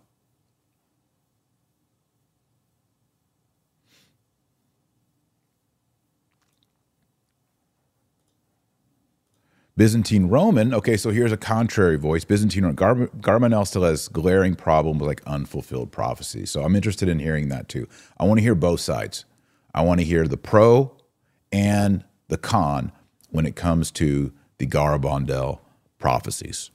[9.79, 12.25] Byzantine Roman, okay, so here's a contrary voice.
[12.25, 16.45] Byzantine Roman, Gar- Garbanel still has glaring problem with like unfulfilled prophecy.
[16.45, 17.87] So I'm interested in hearing that too.
[18.17, 19.23] I want to hear both sides.
[19.73, 20.97] I want to hear the pro
[21.53, 22.91] and the con
[23.29, 25.59] when it comes to the Garabandal
[25.97, 26.71] prophecies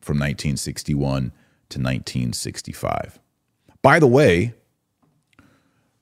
[0.00, 1.24] from 1961
[1.68, 3.18] to 1965.
[3.82, 4.54] By the way,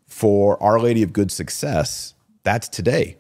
[0.06, 3.16] for Our Lady of Good Success, that's today.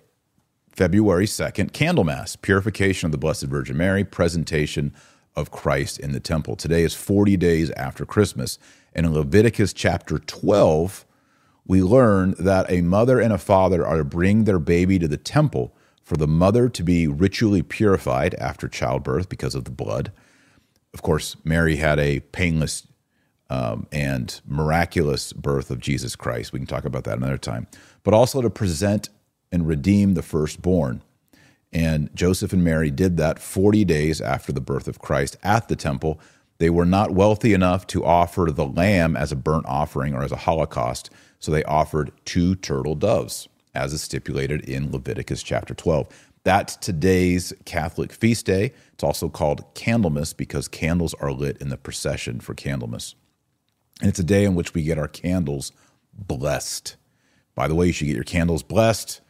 [0.80, 4.94] February 2nd, Candlemas, purification of the Blessed Virgin Mary, presentation
[5.36, 6.56] of Christ in the temple.
[6.56, 8.58] Today is 40 days after Christmas.
[8.94, 11.04] And in Leviticus chapter 12,
[11.66, 15.18] we learn that a mother and a father are to bring their baby to the
[15.18, 20.10] temple for the mother to be ritually purified after childbirth because of the blood.
[20.94, 22.86] Of course, Mary had a painless
[23.50, 26.54] um, and miraculous birth of Jesus Christ.
[26.54, 27.66] We can talk about that another time.
[28.02, 29.10] But also to present
[29.52, 31.02] and redeem the firstborn.
[31.72, 35.76] And Joseph and Mary did that 40 days after the birth of Christ at the
[35.76, 36.20] temple.
[36.58, 40.32] They were not wealthy enough to offer the lamb as a burnt offering or as
[40.32, 46.08] a holocaust, so they offered two turtle doves, as is stipulated in Leviticus chapter 12.
[46.42, 48.72] That's today's Catholic feast day.
[48.92, 53.14] It's also called Candlemas because candles are lit in the procession for Candlemas.
[54.00, 55.72] And it's a day in which we get our candles
[56.14, 56.96] blessed.
[57.54, 59.20] By the way, you should get your candles blessed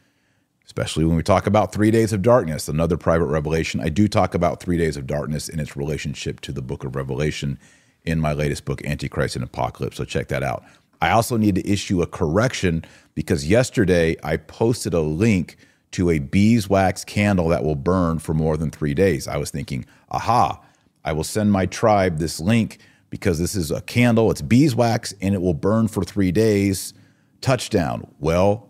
[0.65, 3.79] especially when we talk about three days of darkness, another private revelation.
[3.79, 6.95] I do talk about three days of darkness in its relationship to the book of
[6.95, 7.59] Revelation
[8.03, 9.97] in my latest book, Antichrist and Apocalypse.
[9.97, 10.63] So check that out.
[11.01, 15.57] I also need to issue a correction because yesterday I posted a link
[15.91, 19.27] to a beeswax candle that will burn for more than three days.
[19.27, 20.61] I was thinking, aha,
[21.03, 22.77] I will send my tribe this link
[23.09, 26.93] because this is a candle, it's beeswax, and it will burn for three days.
[27.41, 28.07] Touchdown.
[28.19, 28.69] Well,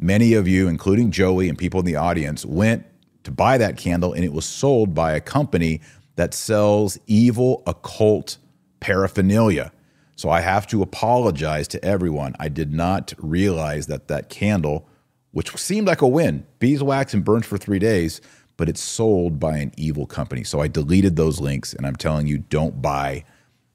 [0.00, 2.84] many of you, including Joey and people in the audience, went
[3.24, 5.80] to buy that candle and it was sold by a company
[6.16, 8.38] that sells evil occult
[8.80, 9.72] paraphernalia.
[10.16, 12.34] So I have to apologize to everyone.
[12.38, 14.86] I did not realize that that candle,
[15.32, 18.20] which seemed like a win, beeswax and burns for three days,
[18.56, 20.44] but it's sold by an evil company.
[20.44, 23.24] So I deleted those links and I'm telling you, don't buy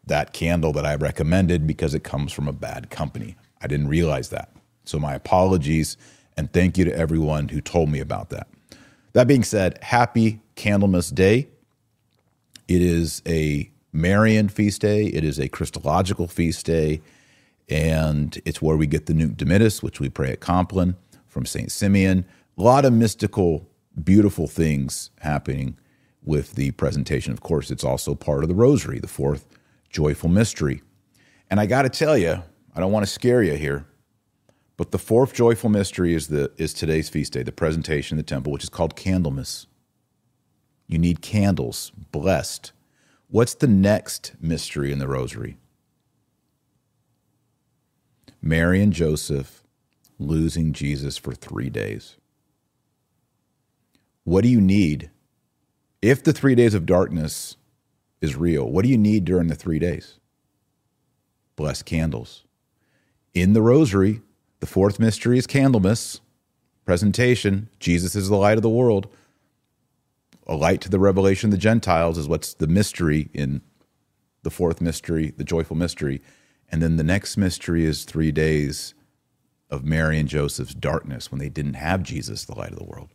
[0.06, 3.36] that candle that I recommended because it comes from a bad company.
[3.62, 4.52] I didn't realize that.
[4.84, 5.98] So my apologies
[6.38, 8.48] and thank you to everyone who told me about that.
[9.14, 11.48] That being said, happy Candlemas Day.
[12.68, 17.02] It is a Marian feast day, it is a Christological feast day,
[17.70, 20.96] and it's where we get the Nunc Dimittis, which we pray at Compline
[21.28, 21.72] from St.
[21.72, 22.26] Simeon.
[22.58, 23.70] A lot of mystical,
[24.04, 25.78] beautiful things happening
[26.24, 27.32] with the presentation.
[27.32, 29.48] Of course, it's also part of the Rosary, the fourth
[29.90, 30.82] joyful mystery.
[31.50, 32.44] And I got to tell you,
[32.76, 33.86] I don't want to scare you here,
[34.78, 38.24] but the fourth joyful mystery is the is today's feast day, the presentation in the
[38.24, 39.68] temple, which is called Candlemas.
[40.88, 42.72] You need candles, blessed.
[43.28, 45.58] What's the next mystery in the rosary?
[48.42, 49.64] Mary and Joseph
[50.20, 52.18] losing Jesus for three days.
[54.24, 55.10] What do you need?
[56.02, 57.58] If the three days of darkness
[58.22, 60.20] is real, what do you need during the three days?
[61.56, 62.44] Blessed candles.
[63.34, 64.22] In the rosary,
[64.60, 66.22] the fourth mystery is Candlemas,
[66.86, 67.70] presentation.
[67.80, 69.08] Jesus is the light of the world.
[70.48, 73.62] A light to the revelation of the Gentiles is what's the mystery in
[74.44, 76.22] the fourth mystery, the joyful mystery.
[76.72, 78.94] And then the next mystery is three days
[79.70, 83.10] of Mary and Joseph's darkness when they didn't have Jesus, the light of the world.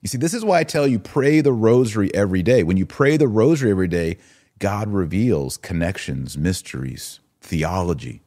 [0.00, 2.62] You see, this is why I tell you pray the rosary every day.
[2.62, 4.18] When you pray the rosary every day,
[4.58, 8.22] God reveals connections, mysteries, theology.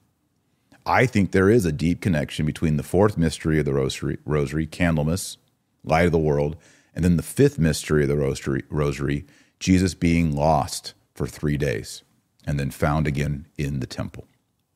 [0.86, 4.66] I think there is a deep connection between the fourth mystery of the rosary, rosary
[4.66, 5.38] Candlemas,
[5.84, 6.58] light of the world,
[6.96, 9.26] and then the fifth mystery of the rosary, rosary,
[9.60, 12.04] Jesus being lost for three days
[12.46, 14.26] and then found again in the temple,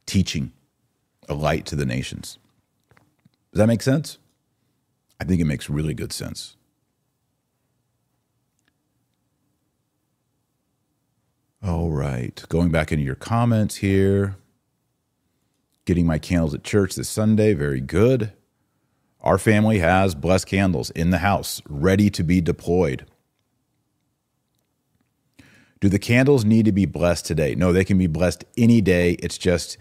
[0.06, 0.52] teaching
[1.28, 2.38] a light to the nations.
[3.52, 4.20] Does that make sense?
[5.20, 6.56] I think it makes really good sense.
[11.64, 14.36] All right, going back into your comments here.
[15.86, 18.34] Getting my candles at church this Sunday, very good.
[19.22, 23.06] Our family has blessed candles in the house, ready to be deployed.
[25.80, 27.54] Do the candles need to be blessed today?
[27.54, 29.12] No, they can be blessed any day.
[29.14, 29.78] It's just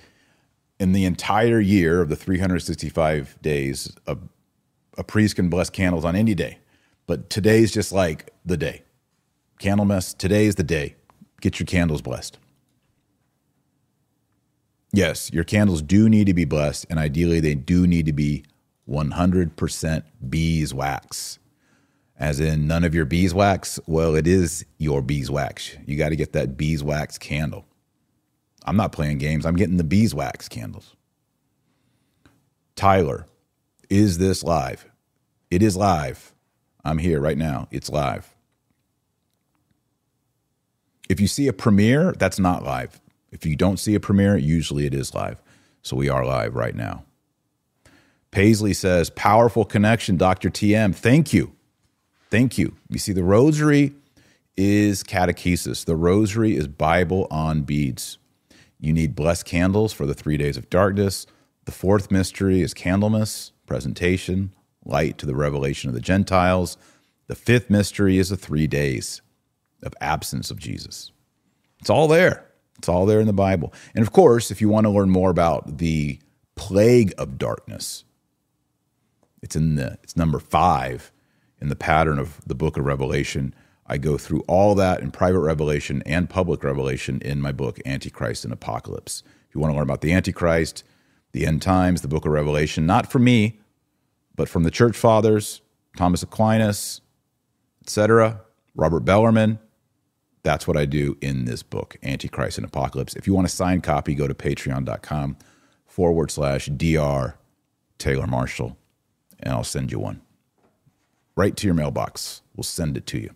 [0.79, 4.17] in the entire year of the 365 days, a,
[4.99, 6.59] a priest can bless candles on any day.
[7.07, 8.83] But today's just like the day.
[9.59, 10.97] Candlemas, today is the day.
[11.41, 12.39] Get your candles blessed.
[14.97, 18.45] Yes, your candles do need to be blessed, and ideally, they do need to be
[18.89, 21.41] 100% beeswax.
[22.17, 23.81] As in, none of your beeswax?
[23.87, 25.77] Well, it is your beeswax.
[25.85, 27.67] You got to get that beeswax candle.
[28.65, 30.95] I'm not playing games, I'm getting the beeswax candles.
[32.77, 33.27] Tyler,
[33.91, 34.89] is this live?
[35.51, 36.33] It is live.
[36.85, 37.67] I'm here right now.
[37.73, 38.33] It's live.
[41.09, 43.01] If you see a premiere, that's not live.
[43.35, 45.43] If you don't see a premiere, usually it is live.
[45.83, 47.05] So we are live right now.
[48.31, 50.51] Paisley says, powerful connection, Dr.
[50.51, 50.95] TM.
[50.95, 51.53] Thank you.
[52.31, 52.77] Thank you.
[52.89, 53.93] You see, the rosary
[54.57, 58.19] is catechesis, the rosary is Bible on beads.
[58.79, 61.27] You need blessed candles for the three days of darkness.
[61.65, 64.53] The fourth mystery is Candlemas, presentation,
[64.85, 66.77] light to the revelation of the Gentiles.
[67.27, 69.23] The fifth mystery is the three days
[69.83, 71.11] of absence of Jesus.
[71.81, 72.47] It's all there.
[72.79, 73.73] It's all there in the Bible.
[73.95, 76.19] And of course, if you want to learn more about the
[76.55, 78.05] plague of darkness,
[79.43, 81.13] it's in the it's number 5
[81.61, 83.55] in the pattern of the book of Revelation.
[83.87, 88.45] I go through all that in private revelation and public revelation in my book Antichrist
[88.45, 89.23] and Apocalypse.
[89.49, 90.85] If you want to learn about the Antichrist,
[91.33, 93.61] the end times, the book of Revelation, not from me,
[94.37, 95.61] but from the church fathers,
[95.97, 97.03] Thomas Aquinas,
[97.83, 98.41] etc.,
[98.75, 99.59] Robert Bellarmine,
[100.45, 103.17] that's what I do in this book, Antichrist and Apocalypse.
[103.17, 105.39] If you want a signed copy, go to patreon.com
[105.87, 107.35] forward slash DR
[107.99, 108.77] Taylor Marshall,
[109.41, 110.21] and I'll send you one.
[111.35, 112.43] Right to your mailbox.
[112.55, 113.31] We'll send it to you.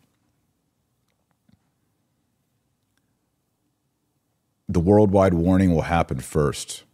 [4.69, 6.85] The worldwide warning will happen first.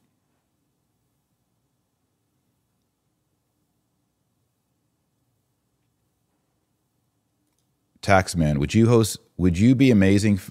[8.00, 9.18] Taxman, would you host?
[9.37, 10.51] Would you be amazing f-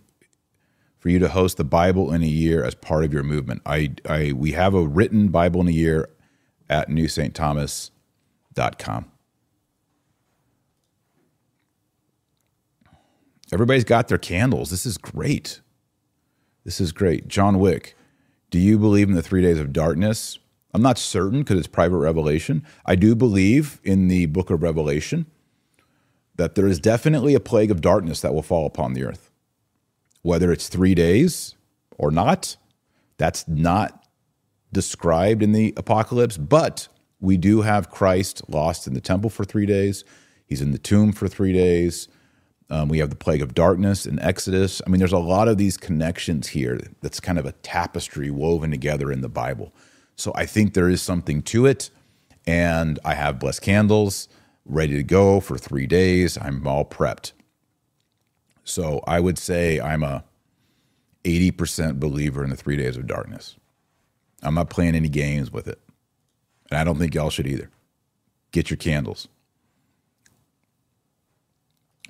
[0.99, 3.61] for you to host the Bible in a year as part of your movement?
[3.65, 6.09] I, I, we have a written Bible in a year
[6.69, 9.05] at newsaintthomas.com.
[13.51, 14.71] Everybody's got their candles.
[14.71, 15.61] This is great.
[16.65, 17.27] This is great.
[17.27, 17.95] John Wick,
[18.49, 20.39] do you believe in the three days of darkness?
[20.73, 22.65] I'm not certain because it's private revelation.
[22.85, 25.27] I do believe in the book of Revelation
[26.35, 29.29] that there is definitely a plague of darkness that will fall upon the earth.
[30.21, 31.55] Whether it's three days
[31.97, 32.57] or not,
[33.17, 34.05] that's not
[34.71, 36.87] described in the apocalypse, but
[37.19, 40.03] we do have Christ lost in the temple for three days.
[40.45, 42.07] He's in the tomb for three days.
[42.69, 44.81] Um, we have the plague of darkness in Exodus.
[44.85, 48.71] I mean, there's a lot of these connections here that's kind of a tapestry woven
[48.71, 49.73] together in the Bible.
[50.15, 51.89] So I think there is something to it.
[52.45, 54.27] And I have blessed candles
[54.65, 56.37] ready to go for three days.
[56.37, 57.33] I'm all prepped.
[58.63, 60.23] So I would say I'm a
[61.23, 63.55] 80% believer in the three days of darkness.
[64.41, 65.79] I'm not playing any games with it.
[66.69, 67.69] And I don't think y'all should either.
[68.51, 69.27] Get your candles.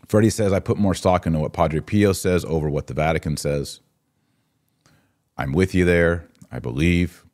[0.07, 3.37] Freddie says, I put more stock into what Padre Pio says over what the Vatican
[3.37, 3.79] says.
[5.37, 6.27] I'm with you there.
[6.51, 7.25] I believe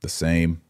[0.00, 0.62] the same.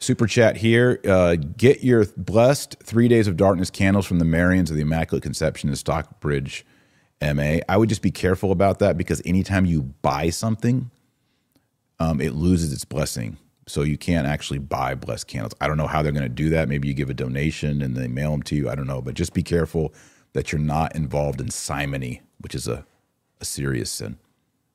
[0.00, 1.00] Super chat here.
[1.04, 5.24] Uh, get your blessed three days of darkness candles from the Marians of the Immaculate
[5.24, 6.64] Conception in Stockbridge,
[7.20, 7.58] MA.
[7.68, 10.90] I would just be careful about that because anytime you buy something,
[11.98, 13.38] um, it loses its blessing.
[13.66, 15.52] So you can't actually buy blessed candles.
[15.60, 16.68] I don't know how they're going to do that.
[16.68, 18.70] Maybe you give a donation and they mail them to you.
[18.70, 19.02] I don't know.
[19.02, 19.92] But just be careful
[20.32, 22.86] that you're not involved in simony, which is a,
[23.40, 24.16] a serious sin.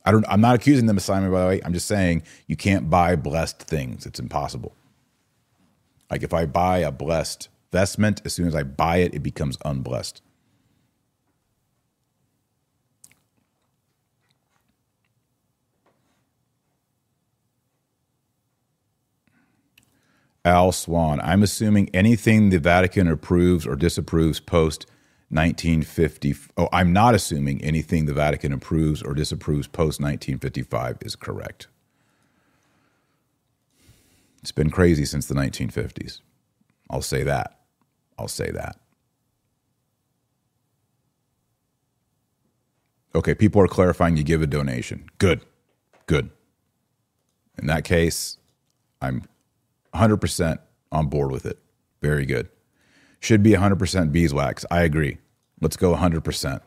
[0.06, 1.62] I don't, I'm not accusing them of simony, by the way.
[1.64, 4.06] I'm just saying you can't buy blessed things.
[4.06, 4.76] It's impossible.
[6.14, 9.58] Like if I buy a blessed vestment, as soon as I buy it, it becomes
[9.66, 10.22] unblessed.
[20.46, 24.86] Al Swan, I'm assuming anything the Vatican approves or disapproves post
[25.30, 26.36] 1950.
[26.60, 31.70] Oh, I'm not assuming anything the Vatican approves or disapproves post 1955 is correct.
[34.44, 36.20] It's been crazy since the 1950s.
[36.90, 37.62] I'll say that.
[38.20, 38.78] I'll say that.
[43.16, 45.06] Okay, people are clarifying you give a donation.
[45.18, 45.46] Good.
[46.08, 46.30] Good.
[47.58, 48.38] In that case,
[49.02, 49.24] I'm
[49.96, 50.60] 100%
[50.92, 51.60] on board with it.
[52.02, 52.50] Very good.
[53.22, 54.66] Should be 100% beeswax.
[54.70, 55.20] I agree.
[55.62, 56.60] Let's go 100%.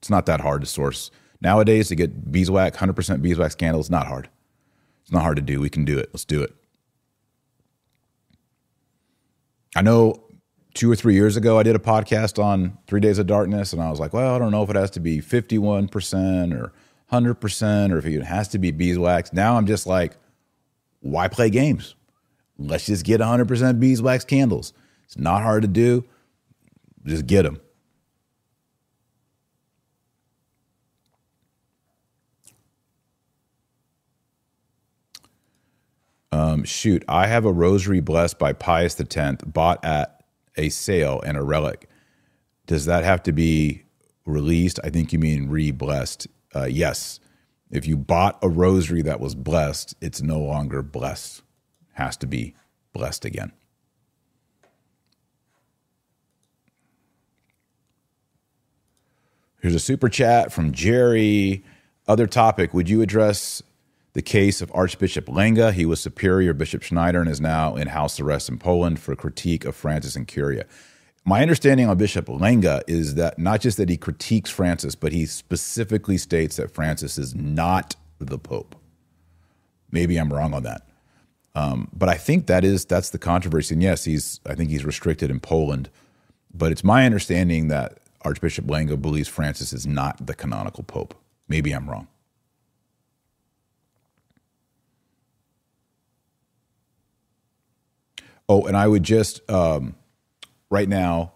[0.00, 1.10] It's not that hard to source.
[1.40, 4.28] Nowadays, to get beeswax, 100% beeswax candles, not hard.
[5.00, 5.62] It's not hard to do.
[5.62, 6.10] We can do it.
[6.12, 6.54] Let's do it.
[9.74, 10.22] I know
[10.74, 13.82] two or three years ago, I did a podcast on Three Days of Darkness, and
[13.82, 16.72] I was like, well, I don't know if it has to be 51% or
[17.10, 19.32] 100% or if it has to be beeswax.
[19.32, 20.16] Now I'm just like,
[21.00, 21.94] why play games?
[22.58, 24.72] Let's just get 100% beeswax candles.
[25.04, 26.04] It's not hard to do.
[27.04, 27.60] Just get them.
[36.32, 40.24] Um, shoot, I have a rosary blessed by Pius X, bought at
[40.56, 41.88] a sale and a relic.
[42.66, 43.82] Does that have to be
[44.24, 44.80] released?
[44.82, 46.26] I think you mean re-blessed.
[46.54, 47.20] Uh, yes.
[47.70, 51.42] If you bought a rosary that was blessed, it's no longer blessed.
[51.94, 52.54] Has to be
[52.94, 53.52] blessed again.
[59.60, 61.62] Here's a super chat from Jerry.
[62.08, 63.62] Other topic: Would you address
[64.14, 65.72] the case of Archbishop Lenga.
[65.72, 69.64] He was superior Bishop Schneider and is now in house arrest in Poland for critique
[69.64, 70.66] of Francis and Curia.
[71.24, 75.24] My understanding on Bishop Lenga is that not just that he critiques Francis, but he
[75.24, 78.74] specifically states that Francis is not the Pope.
[79.90, 80.82] Maybe I'm wrong on that.
[81.54, 83.74] Um, but I think that is that's the controversy.
[83.74, 85.90] And yes, he's I think he's restricted in Poland.
[86.52, 91.14] But it's my understanding that Archbishop Lenga believes Francis is not the canonical pope.
[91.48, 92.08] Maybe I'm wrong.
[98.52, 99.96] Oh, and I would just um,
[100.68, 101.32] right now,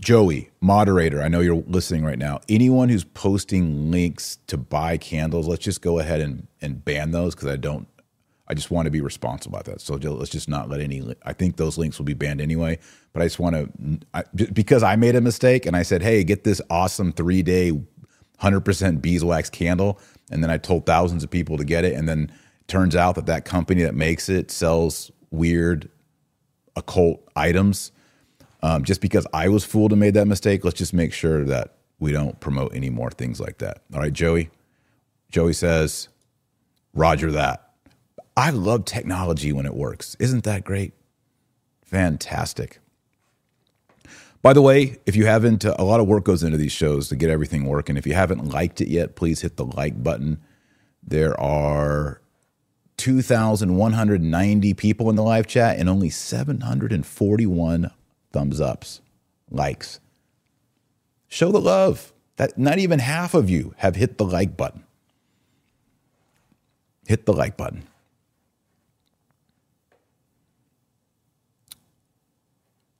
[0.00, 2.40] Joey, moderator, I know you're listening right now.
[2.48, 7.34] Anyone who's posting links to buy candles, let's just go ahead and, and ban those
[7.34, 7.86] because I don't
[8.48, 9.82] I just want to be responsible about that.
[9.82, 11.14] So let's just not let any.
[11.22, 12.78] I think those links will be banned anyway.
[13.12, 16.24] But I just want to I, because I made a mistake and I said, "Hey,
[16.24, 17.78] get this awesome three day,
[18.38, 22.08] hundred percent beeswax candle," and then I told thousands of people to get it, and
[22.08, 22.32] then
[22.68, 25.90] turns out that that company that makes it sells weird
[26.78, 27.92] occult items.
[28.62, 31.74] Um, just because I was fooled and made that mistake, let's just make sure that
[32.00, 33.82] we don't promote any more things like that.
[33.92, 34.50] All right, Joey.
[35.30, 36.08] Joey says,
[36.94, 37.64] "Roger that."
[38.36, 40.16] I love technology when it works.
[40.18, 40.92] Isn't that great?
[41.84, 42.78] Fantastic.
[44.42, 47.08] By the way, if you haven't, uh, a lot of work goes into these shows
[47.08, 47.96] to get everything working.
[47.96, 50.38] If you haven't liked it yet, please hit the like button.
[51.02, 52.20] There are
[52.98, 57.90] 2,190 people in the live chat and only 741
[58.32, 59.00] thumbs ups,
[59.50, 60.00] likes.
[61.28, 62.12] Show the love.
[62.36, 64.84] That not even half of you have hit the like button.
[67.06, 67.84] Hit the like button.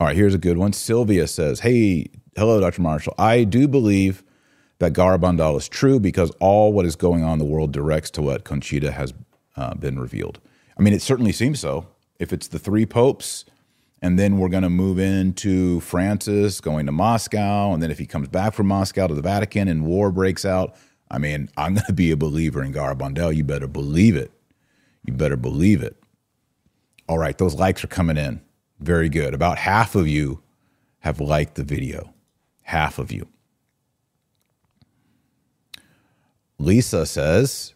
[0.00, 0.72] All right, here's a good one.
[0.72, 2.82] Sylvia says, Hey, hello, Dr.
[2.82, 3.14] Marshall.
[3.18, 4.22] I do believe
[4.78, 8.22] that Garabandal is true because all what is going on in the world directs to
[8.22, 9.12] what Conchita has
[9.58, 10.40] uh, been revealed.
[10.78, 11.88] I mean, it certainly seems so.
[12.18, 13.44] If it's the three popes,
[14.00, 18.06] and then we're going to move into Francis going to Moscow, and then if he
[18.06, 20.76] comes back from Moscow to the Vatican and war breaks out,
[21.10, 23.34] I mean, I'm going to be a believer in Garabandal.
[23.34, 24.30] You better believe it.
[25.04, 25.96] You better believe it.
[27.08, 28.40] All right, those likes are coming in.
[28.78, 29.34] Very good.
[29.34, 30.42] About half of you
[31.00, 32.14] have liked the video.
[32.62, 33.26] Half of you.
[36.58, 37.74] Lisa says,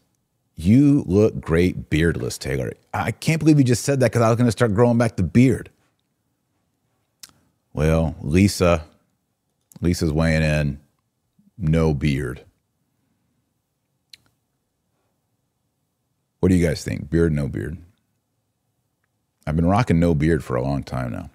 [0.54, 2.72] You look great beardless, Taylor.
[2.92, 5.16] I can't believe you just said that because I was going to start growing back
[5.16, 5.70] the beard.
[7.72, 8.84] Well, Lisa,
[9.80, 10.78] Lisa's weighing in,
[11.56, 12.44] no beard.
[16.40, 17.08] What do you guys think?
[17.08, 17.78] Beard, no beard?
[19.46, 21.30] I've been rocking no beard for a long time now.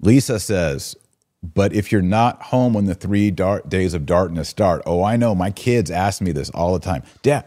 [0.00, 0.94] Lisa says,
[1.42, 5.16] but if you're not home when the three dark days of darkness start, oh, I
[5.16, 7.02] know my kids ask me this all the time.
[7.22, 7.44] Dad,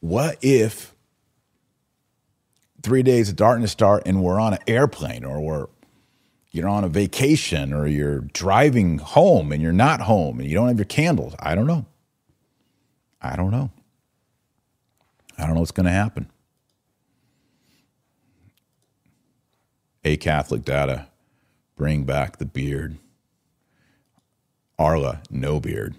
[0.00, 0.94] what if
[2.82, 5.66] three days of darkness start and we're on an airplane or we're
[6.50, 10.68] you're on a vacation or you're driving home and you're not home and you don't
[10.68, 11.34] have your candles?
[11.38, 11.86] I don't know.
[13.20, 13.70] I don't know.
[15.38, 16.28] I don't know what's going to happen.
[20.04, 21.06] a Catholic data,
[21.76, 22.98] bring back the beard.
[24.78, 25.94] Arla, no beard.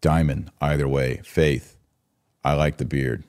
[0.00, 1.20] Diamond, either way.
[1.24, 1.76] Faith,
[2.44, 3.24] I like the beard.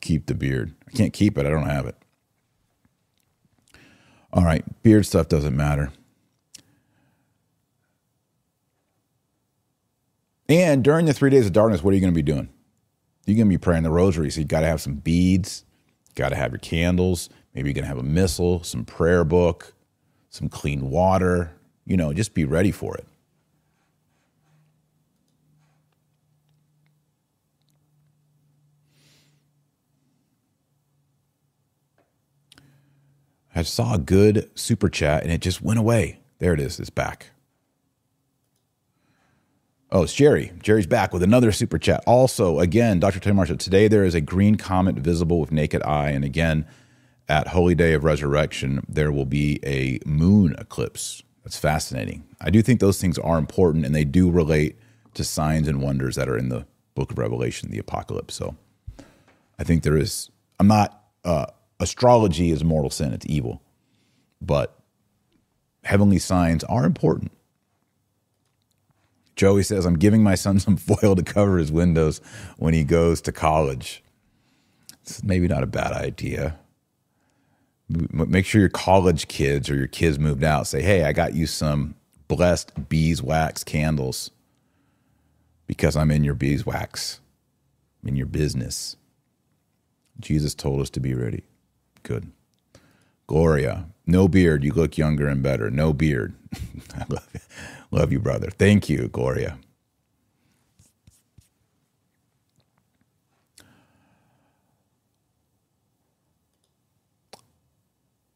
[0.00, 0.74] Keep the beard.
[0.88, 1.96] I can't keep it, I don't have it.
[4.32, 5.92] All right, beard stuff doesn't matter.
[10.48, 12.48] And during the three days of darkness, what are you going to be doing?
[13.26, 14.30] You're going to be praying the rosary.
[14.30, 15.64] So you got to have some beads,
[16.14, 17.30] got to have your candles.
[17.54, 19.74] Maybe you're going to have a missal, some prayer book,
[20.32, 21.52] some clean water.
[21.84, 23.06] You know, just be ready for it.
[33.54, 36.20] I saw a good super chat and it just went away.
[36.38, 36.80] There it is.
[36.80, 37.30] It's back.
[39.90, 40.52] Oh, it's Jerry.
[40.62, 42.02] Jerry's back with another super chat.
[42.06, 43.20] Also, again, Dr.
[43.20, 46.10] Tony Marshall, today there is a green comet visible with naked eye.
[46.10, 46.66] And again,
[47.32, 51.22] at Holy Day of Resurrection, there will be a moon eclipse.
[51.42, 52.24] That's fascinating.
[52.42, 54.76] I do think those things are important and they do relate
[55.14, 58.34] to signs and wonders that are in the book of Revelation, the apocalypse.
[58.34, 58.54] So
[59.58, 60.30] I think there is,
[60.60, 61.46] I'm not, uh,
[61.80, 63.62] astrology is mortal sin, it's evil.
[64.42, 64.78] But
[65.84, 67.32] heavenly signs are important.
[69.36, 72.20] Joey says, I'm giving my son some foil to cover his windows
[72.58, 74.04] when he goes to college.
[75.00, 76.58] It's maybe not a bad idea.
[77.88, 81.46] Make sure your college kids or your kids moved out say, Hey, I got you
[81.46, 81.94] some
[82.28, 84.30] blessed beeswax candles.
[85.66, 87.20] because I'm in your beeswax,
[88.02, 88.96] I'm in your business.
[90.20, 91.44] Jesus told us to be ready.
[92.04, 92.30] Good.
[93.26, 94.64] Gloria, no beard.
[94.64, 95.70] You look younger and better.
[95.70, 96.34] No beard.
[96.96, 97.40] I love you.
[97.92, 98.50] Love you, brother.
[98.50, 99.58] Thank you, Gloria.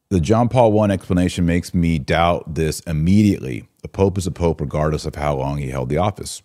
[0.09, 3.67] The John Paul I explanation makes me doubt this immediately.
[3.83, 6.41] A pope is a pope regardless of how long he held the office.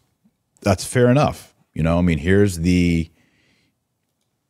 [0.62, 1.54] That's fair enough.
[1.72, 3.10] You know, I mean, here's the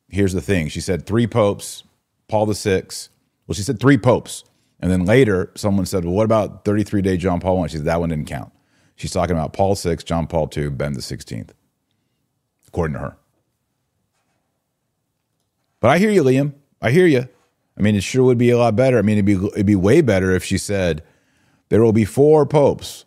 [0.08, 0.68] here's the thing.
[0.68, 1.84] She said three popes,
[2.28, 3.10] Paul the Sixth.
[3.46, 4.44] Well, she said three popes.
[4.80, 7.68] And then later, someone said, Well, what about 33 day John Paul I?
[7.68, 8.52] She said, That one didn't count.
[8.96, 11.50] She's talking about Paul VI, John Paul II, Ben the 16th,
[12.66, 13.16] according to her.
[15.80, 16.54] But I hear you, Liam.
[16.80, 17.28] I hear you.
[17.82, 18.96] I mean, it sure would be a lot better.
[18.96, 21.02] I mean, it'd be, it'd be way better if she said,
[21.68, 23.06] There will be four popes.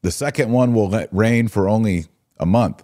[0.00, 2.06] The second one will reign for only
[2.38, 2.82] a month,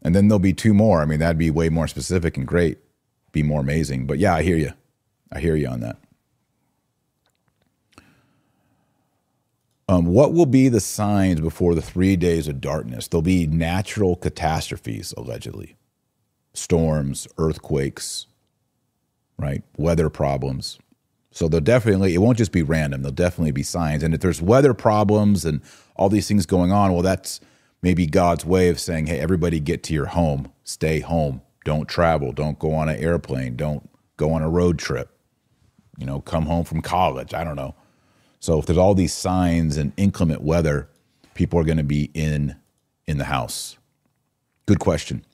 [0.00, 1.02] and then there'll be two more.
[1.02, 2.78] I mean, that'd be way more specific and great,
[3.32, 4.06] be more amazing.
[4.06, 4.72] But yeah, I hear you.
[5.30, 5.98] I hear you on that.
[9.86, 13.06] Um, what will be the signs before the three days of darkness?
[13.06, 15.76] There'll be natural catastrophes, allegedly
[16.54, 18.26] storms, earthquakes,
[19.40, 19.62] right?
[19.76, 20.78] Weather problems.
[21.32, 23.02] So they'll definitely, it won't just be random.
[23.02, 24.02] There'll definitely be signs.
[24.02, 25.60] And if there's weather problems and
[25.96, 27.40] all these things going on, well, that's
[27.82, 32.32] maybe God's way of saying, hey, everybody get to your home, stay home, don't travel,
[32.32, 35.10] don't go on an airplane, don't go on a road trip,
[35.98, 37.32] you know, come home from college.
[37.32, 37.74] I don't know.
[38.40, 40.88] So if there's all these signs and inclement weather,
[41.34, 42.56] people are going to be in
[43.06, 43.76] in the house.
[44.66, 45.24] Good question.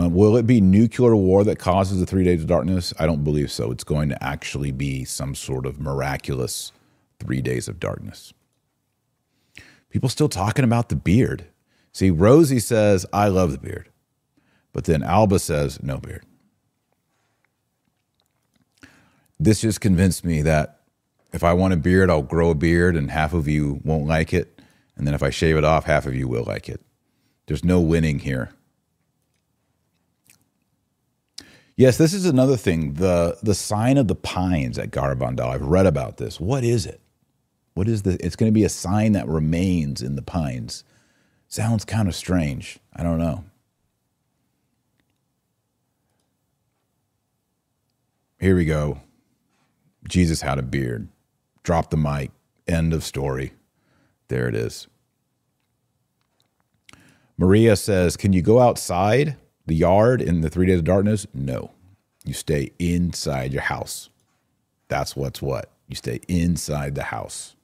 [0.00, 2.94] Uh, will it be nuclear war that causes the three days of darkness?
[2.98, 3.70] I don't believe so.
[3.70, 6.72] It's going to actually be some sort of miraculous
[7.18, 8.32] three days of darkness.
[9.90, 11.46] People still talking about the beard.
[11.92, 13.90] See, Rosie says, I love the beard.
[14.72, 16.24] But then Alba says, no beard.
[19.40, 20.80] this just convinced me that
[21.32, 24.34] if I want a beard, I'll grow a beard, and half of you won't like
[24.34, 24.60] it.
[24.96, 26.80] And then if I shave it off, half of you will like it.
[27.46, 28.50] There's no winning here.
[31.80, 32.92] Yes, this is another thing.
[32.92, 35.46] The the sign of the pines at Garabandal.
[35.46, 36.38] I've read about this.
[36.38, 37.00] What is it?
[37.72, 40.84] What is the it's going to be a sign that remains in the pines.
[41.48, 42.78] Sounds kind of strange.
[42.94, 43.46] I don't know.
[48.38, 49.00] Here we go.
[50.06, 51.08] Jesus had a beard.
[51.62, 52.30] Drop the mic.
[52.68, 53.54] End of story.
[54.28, 54.86] There it is.
[57.38, 59.36] Maria says, Can you go outside
[59.70, 61.26] the yard in the three days of darkness?
[61.32, 61.70] No.
[62.24, 64.10] You stay inside your house.
[64.88, 65.70] That's what's what.
[65.86, 67.54] You stay inside the house.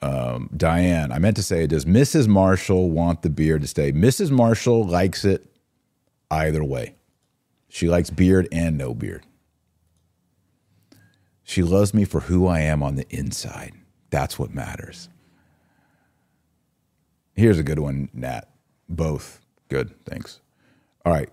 [0.00, 2.28] Um, Diane, I meant to say, does Mrs.
[2.28, 3.92] Marshall want the beard to stay?
[3.92, 4.30] Mrs.
[4.30, 5.44] Marshall likes it
[6.30, 6.94] either way.
[7.68, 9.26] She likes beard and no beard.
[11.42, 13.72] She loves me for who I am on the inside.
[14.10, 15.08] That's what matters.
[17.38, 18.48] Here's a good one, Nat.
[18.88, 19.40] Both.
[19.68, 19.94] Good.
[20.04, 20.40] Thanks.
[21.04, 21.30] All right.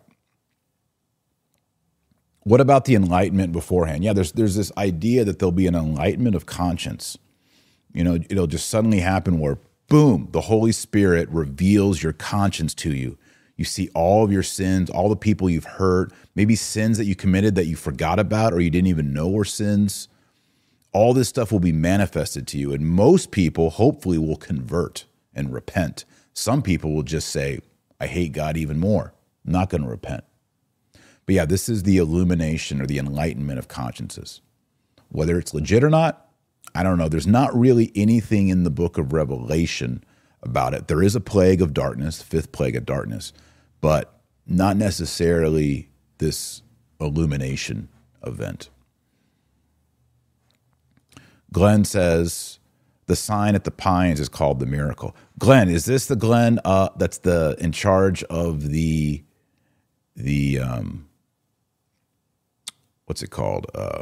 [2.41, 4.03] What about the enlightenment beforehand?
[4.03, 7.18] Yeah, there's there's this idea that there'll be an enlightenment of conscience.
[7.93, 12.93] You know, it'll just suddenly happen where boom, the Holy Spirit reveals your conscience to
[12.93, 13.18] you
[13.58, 17.16] you see all of your sins, all the people you've hurt, maybe sins that you
[17.16, 20.08] committed that you forgot about or you didn't even know were sins.
[20.91, 22.74] All this stuff will be manifested to you.
[22.74, 25.06] And most people, hopefully, will convert
[25.36, 26.06] and repent.
[26.34, 27.60] Some people will just say,
[28.00, 29.14] I hate God even more.
[29.46, 30.24] I'm not going to repent.
[31.26, 34.42] But yeah, this is the illumination or the enlightenment of consciences.
[35.10, 36.28] Whether it's legit or not,
[36.74, 37.10] I don't know.
[37.10, 40.04] There's not really anything in the book of Revelation
[40.44, 40.88] about it.
[40.88, 43.34] There is a plague of darkness, fifth plague of darkness
[43.86, 46.64] but not necessarily this
[47.00, 47.88] illumination
[48.26, 48.72] event.
[51.52, 52.58] Glenn says
[53.08, 55.16] the sign at the pines is called the miracle.
[55.38, 59.24] Glenn, is this the Glenn uh, that's the in charge of the
[60.16, 61.08] the um,
[63.06, 63.68] what's it called?
[63.76, 64.01] Uh,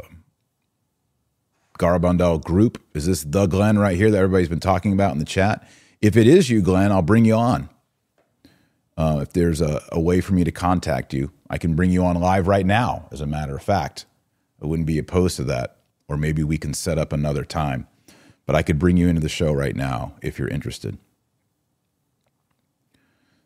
[1.78, 2.80] Garabandal group.
[2.94, 5.68] Is this the Glenn right here that everybody's been talking about in the chat?
[6.00, 7.68] If it is you, Glenn, I'll bring you on.
[8.96, 12.04] Uh, if there's a, a way for me to contact you, I can bring you
[12.04, 14.06] on live right now, as a matter of fact.
[14.62, 15.78] I wouldn't be opposed to that.
[16.06, 17.88] Or maybe we can set up another time.
[18.46, 20.98] But I could bring you into the show right now if you're interested.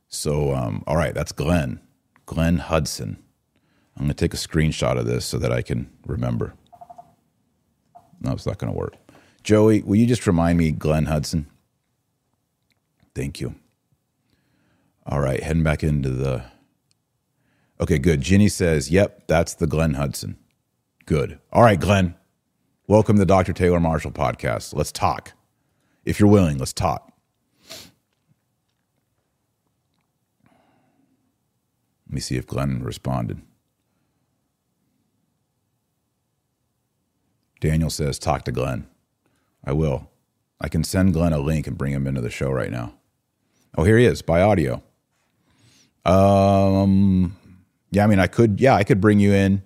[0.08, 1.80] So, um, all right, that's Glenn,
[2.26, 3.22] Glenn Hudson.
[3.96, 6.54] I'm going to take a screenshot of this so that I can remember.
[8.20, 8.94] No, it's not going to work.
[9.42, 11.46] Joey, will you just remind me, Glenn Hudson?
[13.14, 13.54] Thank you.
[15.06, 16.44] All right, heading back into the.
[17.80, 18.20] Okay, good.
[18.20, 20.36] Ginny says, yep, that's the Glenn Hudson.
[21.06, 21.38] Good.
[21.52, 22.14] All right, Glenn.
[22.90, 23.52] Welcome to the Dr.
[23.52, 24.74] Taylor Marshall podcast.
[24.74, 25.34] Let's talk.
[26.06, 27.12] If you're willing, let's talk.
[32.06, 33.42] Let me see if Glenn responded.
[37.60, 38.86] Daniel says, talk to Glenn.
[39.62, 40.08] I will.
[40.58, 42.94] I can send Glenn a link and bring him into the show right now.
[43.76, 44.82] Oh, here he is by audio.
[46.06, 47.36] Um,
[47.90, 49.62] yeah, I mean, I could, yeah, I could bring you in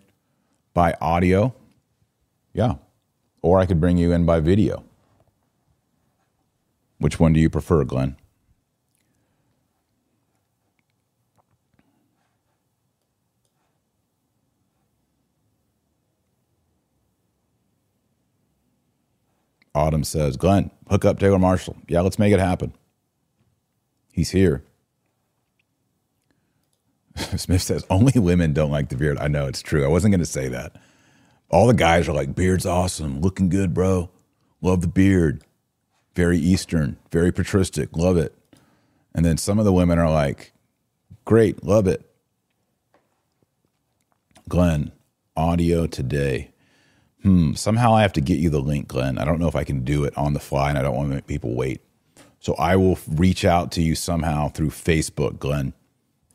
[0.75, 1.55] by audio.
[2.53, 2.75] Yeah.
[3.43, 4.84] Or I could bring you in by video.
[6.99, 8.16] Which one do you prefer, Glenn?
[19.74, 21.76] Autumn says, Glenn, hook up Taylor Marshall.
[21.88, 22.74] Yeah, let's make it happen.
[24.12, 24.62] He's here.
[27.16, 29.18] Smith says, only women don't like the beard.
[29.18, 29.84] I know it's true.
[29.84, 30.76] I wasn't going to say that.
[31.53, 33.20] All the guys are like, beard's awesome.
[33.20, 34.11] Looking good, bro.
[34.62, 35.44] Love the beard.
[36.14, 37.96] Very Eastern, very patristic.
[37.96, 38.34] Love it.
[39.14, 40.53] And then some of the women are like,
[41.24, 42.05] great, love it.
[44.48, 44.92] Glenn,
[45.36, 46.50] audio today.
[47.22, 49.18] Hmm, somehow I have to get you the link, Glenn.
[49.18, 51.09] I don't know if I can do it on the fly and I don't want
[51.11, 51.80] to make people wait.
[52.40, 55.74] So I will reach out to you somehow through Facebook, Glenn,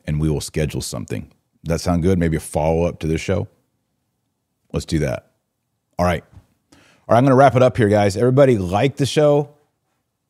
[0.06, 1.30] and we will schedule something.
[1.64, 2.18] That sound good?
[2.18, 3.48] Maybe a follow up to this show?
[4.72, 5.30] Let's do that.
[5.98, 6.24] All right.
[6.72, 6.78] All
[7.14, 8.16] right, I'm going to wrap it up here, guys.
[8.16, 9.54] Everybody like the show?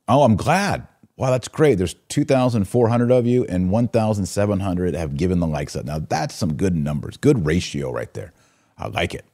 [0.07, 0.87] Oh, I'm glad.
[1.17, 1.75] Wow, that's great.
[1.75, 5.85] There's 2,400 of you, and 1,700 have given the likes up.
[5.85, 8.33] Now, that's some good numbers, good ratio right there.
[8.79, 9.25] I like it.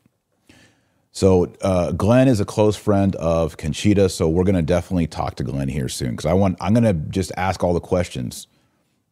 [1.12, 5.36] So uh, Glenn is a close friend of Conchita, so we're going to definitely talk
[5.36, 8.48] to Glenn here soon because I want I'm going to just ask all the questions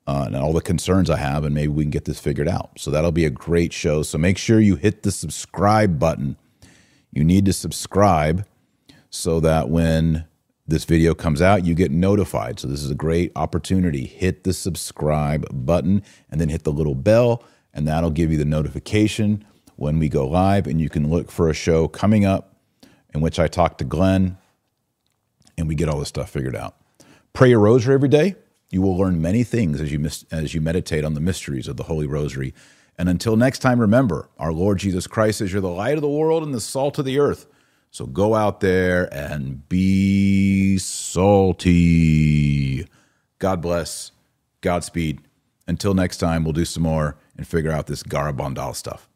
[0.06, 2.70] uh, and all the concerns I have, and maybe we can get this figured out.
[2.78, 4.02] So that'll be a great show.
[4.02, 6.36] So make sure you hit the subscribe button.
[7.12, 8.46] You need to subscribe
[9.10, 10.24] so that when
[10.66, 12.58] this video comes out, you get notified.
[12.58, 14.06] So this is a great opportunity.
[14.06, 17.44] Hit the subscribe button and then hit the little bell,
[17.74, 19.44] and that'll give you the notification
[19.76, 22.56] when we go live, and you can look for a show coming up
[23.14, 24.38] in which I talk to Glenn
[25.58, 26.76] and we get all this stuff figured out.
[27.32, 28.36] Pray your rosary every day.
[28.72, 31.76] You will learn many things as you mis- as you meditate on the mysteries of
[31.76, 32.52] the Holy Rosary.
[32.98, 36.08] And until next time, remember, our Lord Jesus Christ is you're the light of the
[36.08, 37.46] world and the salt of the earth.
[37.90, 41.68] So go out there and be salty.
[43.38, 44.12] God bless.
[44.62, 45.20] Godspeed.
[45.66, 49.08] Until next time, we'll do some more and figure out this Garabandal stuff.